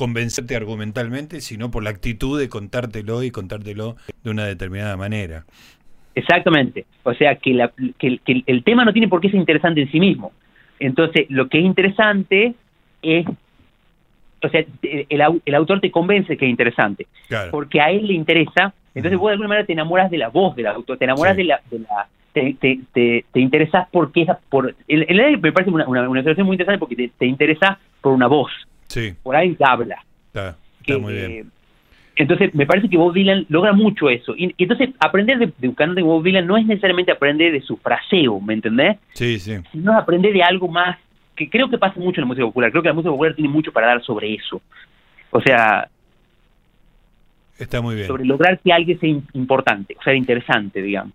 convencerte 0.00 0.56
argumentalmente, 0.56 1.42
sino 1.42 1.70
por 1.70 1.82
la 1.84 1.90
actitud 1.90 2.40
de 2.40 2.48
contártelo 2.48 3.22
y 3.22 3.30
contártelo 3.30 3.96
de 4.24 4.30
una 4.30 4.46
determinada 4.46 4.96
manera. 4.96 5.44
Exactamente. 6.14 6.86
O 7.02 7.12
sea, 7.12 7.36
que, 7.36 7.52
la, 7.52 7.70
que, 7.98 8.06
el- 8.06 8.20
que 8.24 8.32
el- 8.32 8.44
el 8.46 8.64
tema 8.64 8.86
no 8.86 8.94
tiene 8.94 9.08
por 9.08 9.20
qué 9.20 9.28
ser 9.30 9.38
interesante 9.38 9.82
en 9.82 9.90
sí 9.92 10.00
mismo. 10.00 10.32
Entonces, 10.78 11.26
lo 11.28 11.48
que 11.50 11.58
es 11.58 11.64
interesante 11.66 12.54
es, 13.02 13.26
o 14.42 14.48
sea, 14.48 14.60
el, 14.82 15.06
el 15.10 15.20
au- 15.20 15.42
el 15.44 15.54
autor 15.54 15.80
te 15.80 15.90
convence 15.90 16.34
que 16.38 16.46
es 16.46 16.50
interesante, 16.50 17.06
Claro. 17.28 17.50
porque 17.50 17.82
a 17.82 17.90
él 17.90 18.06
le 18.06 18.14
interesa, 18.14 18.72
entonces 18.94 19.18
vos 19.18 19.28
de 19.28 19.32
alguna 19.32 19.48
manera 19.50 19.66
te 19.66 19.74
enamoras 19.74 20.10
de 20.10 20.16
la 20.18 20.28
voz 20.28 20.56
del 20.56 20.66
autor, 20.66 20.96
te 20.96 21.04
enamoras 21.04 21.36
Sí. 21.36 21.42
de 21.42 21.48
la... 21.48 21.60
De 21.70 21.78
la 21.80 22.08
te, 22.32 22.54
te, 22.60 22.78
te, 22.92 23.24
te 23.32 23.40
interesas 23.40 23.88
porque 23.90 24.22
esa 24.22 24.38
por 24.48 24.72
el, 24.86 25.02
el- 25.08 25.38
me 25.40 25.50
parece 25.50 25.68
una, 25.72 25.84
una, 25.88 26.08
una 26.08 26.20
situación 26.20 26.46
muy 26.46 26.54
interesante 26.54 26.78
porque 26.78 26.94
te, 26.94 27.10
te 27.18 27.26
interesa 27.26 27.76
por 28.00 28.12
una 28.12 28.28
voz 28.28 28.52
Sí, 28.90 29.14
por 29.22 29.36
que 29.36 29.56
habla 29.64 29.96
está, 30.26 30.48
está 30.50 30.56
que, 30.84 30.96
muy 30.98 31.12
bien. 31.14 31.30
eh, 31.30 31.44
entonces, 32.16 32.54
me 32.54 32.66
parece 32.66 32.88
que 32.90 32.96
Bob 32.98 33.14
Dylan 33.14 33.46
logra 33.48 33.72
mucho 33.72 34.10
eso. 34.10 34.34
Y, 34.36 34.46
y 34.58 34.64
entonces, 34.64 34.90
aprender 34.98 35.38
de, 35.38 35.52
de 35.56 35.68
un 35.68 35.74
cantante 35.74 36.02
como 36.02 36.14
Bob 36.14 36.24
Dylan 36.24 36.46
no 36.46 36.56
es 36.58 36.66
necesariamente 36.66 37.12
aprender 37.12 37.52
de 37.52 37.62
su 37.62 37.76
fraseo, 37.78 38.40
¿me 38.40 38.54
entendés? 38.54 38.98
Sí, 39.14 39.38
sí. 39.38 39.54
Sino 39.72 39.96
aprender 39.96 40.32
de 40.32 40.42
algo 40.42 40.68
más 40.68 40.98
que 41.36 41.48
creo 41.48 41.70
que 41.70 41.78
pasa 41.78 41.98
mucho 41.98 42.20
en 42.20 42.22
la 42.22 42.26
música 42.26 42.44
popular. 42.46 42.70
Creo 42.70 42.82
que 42.82 42.88
la 42.88 42.94
música 42.94 43.10
popular 43.12 43.34
tiene 43.34 43.48
mucho 43.48 43.72
para 43.72 43.86
dar 43.86 44.02
sobre 44.02 44.34
eso. 44.34 44.60
O 45.30 45.40
sea, 45.40 45.88
Está 47.58 47.80
muy 47.80 47.94
bien. 47.94 48.06
sobre 48.06 48.24
lograr 48.24 48.58
que 48.60 48.72
alguien 48.72 48.98
sea 49.00 49.08
im- 49.08 49.22
importante, 49.34 49.96
o 49.98 50.02
sea, 50.02 50.14
interesante, 50.14 50.82
digamos. 50.82 51.12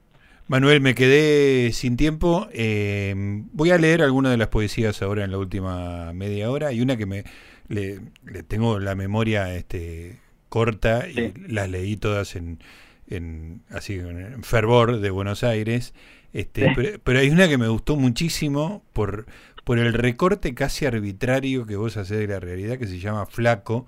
Manuel, 0.47 0.79
me 0.79 0.93
quedé 0.93 1.71
sin 1.71 1.97
tiempo. 1.97 2.47
eh, 2.53 3.13
voy 3.53 3.71
a 3.71 3.77
leer 3.79 4.03
algunas 4.03 4.31
de 4.31 4.37
las 4.37 4.49
poesías 4.49 5.01
ahora 5.01 5.23
en 5.23 5.31
la 5.31 5.39
última 5.39 6.13
media 6.13 6.51
hora. 6.51 6.71
Y 6.71 6.81
una 6.81 6.97
que 6.97 7.07
me 7.07 7.23
le, 7.67 7.99
le 8.25 8.43
tengo 8.43 8.79
la 8.79 8.95
memoria 8.95 9.53
este, 9.55 10.19
corta 10.49 11.07
y 11.07 11.33
las 11.47 11.69
leí 11.69 11.97
todas 11.97 12.35
en, 12.35 12.59
en 13.07 13.61
así 13.69 13.95
en 13.95 14.43
fervor 14.43 14.99
de 14.99 15.09
Buenos 15.09 15.43
Aires. 15.43 15.93
Este, 16.33 16.67
Sí. 16.67 16.71
pero, 16.75 16.99
pero 17.03 17.19
hay 17.19 17.29
una 17.29 17.47
que 17.47 17.57
me 17.57 17.67
gustó 17.69 17.95
muchísimo 17.95 18.83
por, 18.93 19.25
por 19.63 19.79
el 19.79 19.93
recorte 19.93 20.53
casi 20.53 20.85
arbitrario 20.85 21.65
que 21.65 21.75
vos 21.77 21.95
hacés 21.97 22.19
de 22.19 22.27
la 22.27 22.39
realidad, 22.39 22.77
que 22.77 22.87
se 22.87 22.99
llama 22.99 23.25
Flaco. 23.25 23.85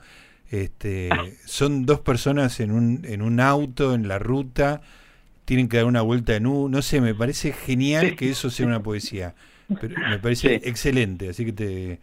Este, 0.50 1.10
son 1.46 1.86
dos 1.86 2.00
personas 2.00 2.60
en 2.62 2.72
un, 2.72 3.02
en 3.04 3.22
un 3.22 3.40
auto, 3.42 3.94
en 3.94 4.08
la 4.08 4.18
ruta, 4.18 4.82
tienen 5.44 5.68
que 5.68 5.76
dar 5.78 5.86
una 5.86 6.02
vuelta 6.02 6.36
en 6.36 6.48
U, 6.48 6.70
no 6.70 6.82
sé, 6.82 7.02
me 7.02 7.13
parece 7.13 7.52
genial 7.52 8.10
Sí. 8.12 8.16
que 8.16 8.30
eso 8.30 8.50
sea 8.50 8.66
una 8.66 8.82
poesía. 8.82 9.36
Pero 9.82 9.96
me 10.10 10.18
parece 10.20 10.60
Sí. 10.60 10.70
excelente, 10.70 11.28
así 11.30 11.44
que 11.44 11.52
te 11.52 12.00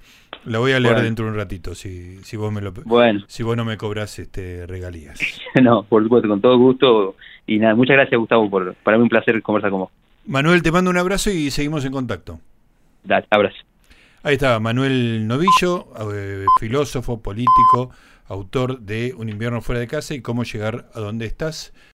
la 0.46 0.58
voy 0.58 0.72
a 0.72 0.80
leer 0.80 0.94
Bueno. 0.94 1.04
dentro 1.04 1.24
de 1.24 1.30
un 1.32 1.36
ratito, 1.36 1.74
si, 1.74 2.18
si 2.24 2.36
vos 2.36 2.52
me 2.52 2.60
lo 2.60 2.72
Bueno, 2.72 3.24
si 3.26 3.42
vos 3.42 3.56
no 3.56 3.64
me 3.64 3.76
cobras 3.76 4.18
este 4.18 4.66
regalías. 4.66 5.18
no, 5.62 5.82
por 5.84 6.02
supuesto, 6.02 6.28
con 6.28 6.40
todo 6.40 6.58
gusto. 6.58 7.16
Y 7.46 7.58
nada, 7.58 7.74
muchas 7.74 7.96
gracias, 7.96 8.18
Gustavo, 8.18 8.48
por 8.48 8.74
para 8.76 8.96
mí 8.96 9.02
un 9.02 9.08
placer 9.08 9.40
conversar 9.42 9.70
con 9.70 9.80
vos. 9.80 9.90
Manuel, 10.26 10.62
te 10.62 10.72
mando 10.72 10.90
un 10.90 10.96
abrazo 10.96 11.30
y 11.30 11.50
seguimos 11.50 11.84
en 11.84 11.92
contacto. 11.92 12.40
Dale, 13.02 13.26
abrazo. 13.30 13.56
Ahí 14.22 14.34
estaba 14.34 14.58
Manuel 14.58 15.26
Novillo, 15.26 15.88
eh, 16.14 16.46
filósofo, 16.58 17.20
político, 17.20 17.90
autor 18.26 18.80
de 18.80 19.14
Un 19.18 19.28
invierno 19.28 19.60
fuera 19.60 19.80
de 19.80 19.86
casa 19.86 20.14
y 20.14 20.22
cómo 20.22 20.44
llegar 20.44 20.86
a 20.94 21.00
donde 21.00 21.26
estás. 21.26 21.74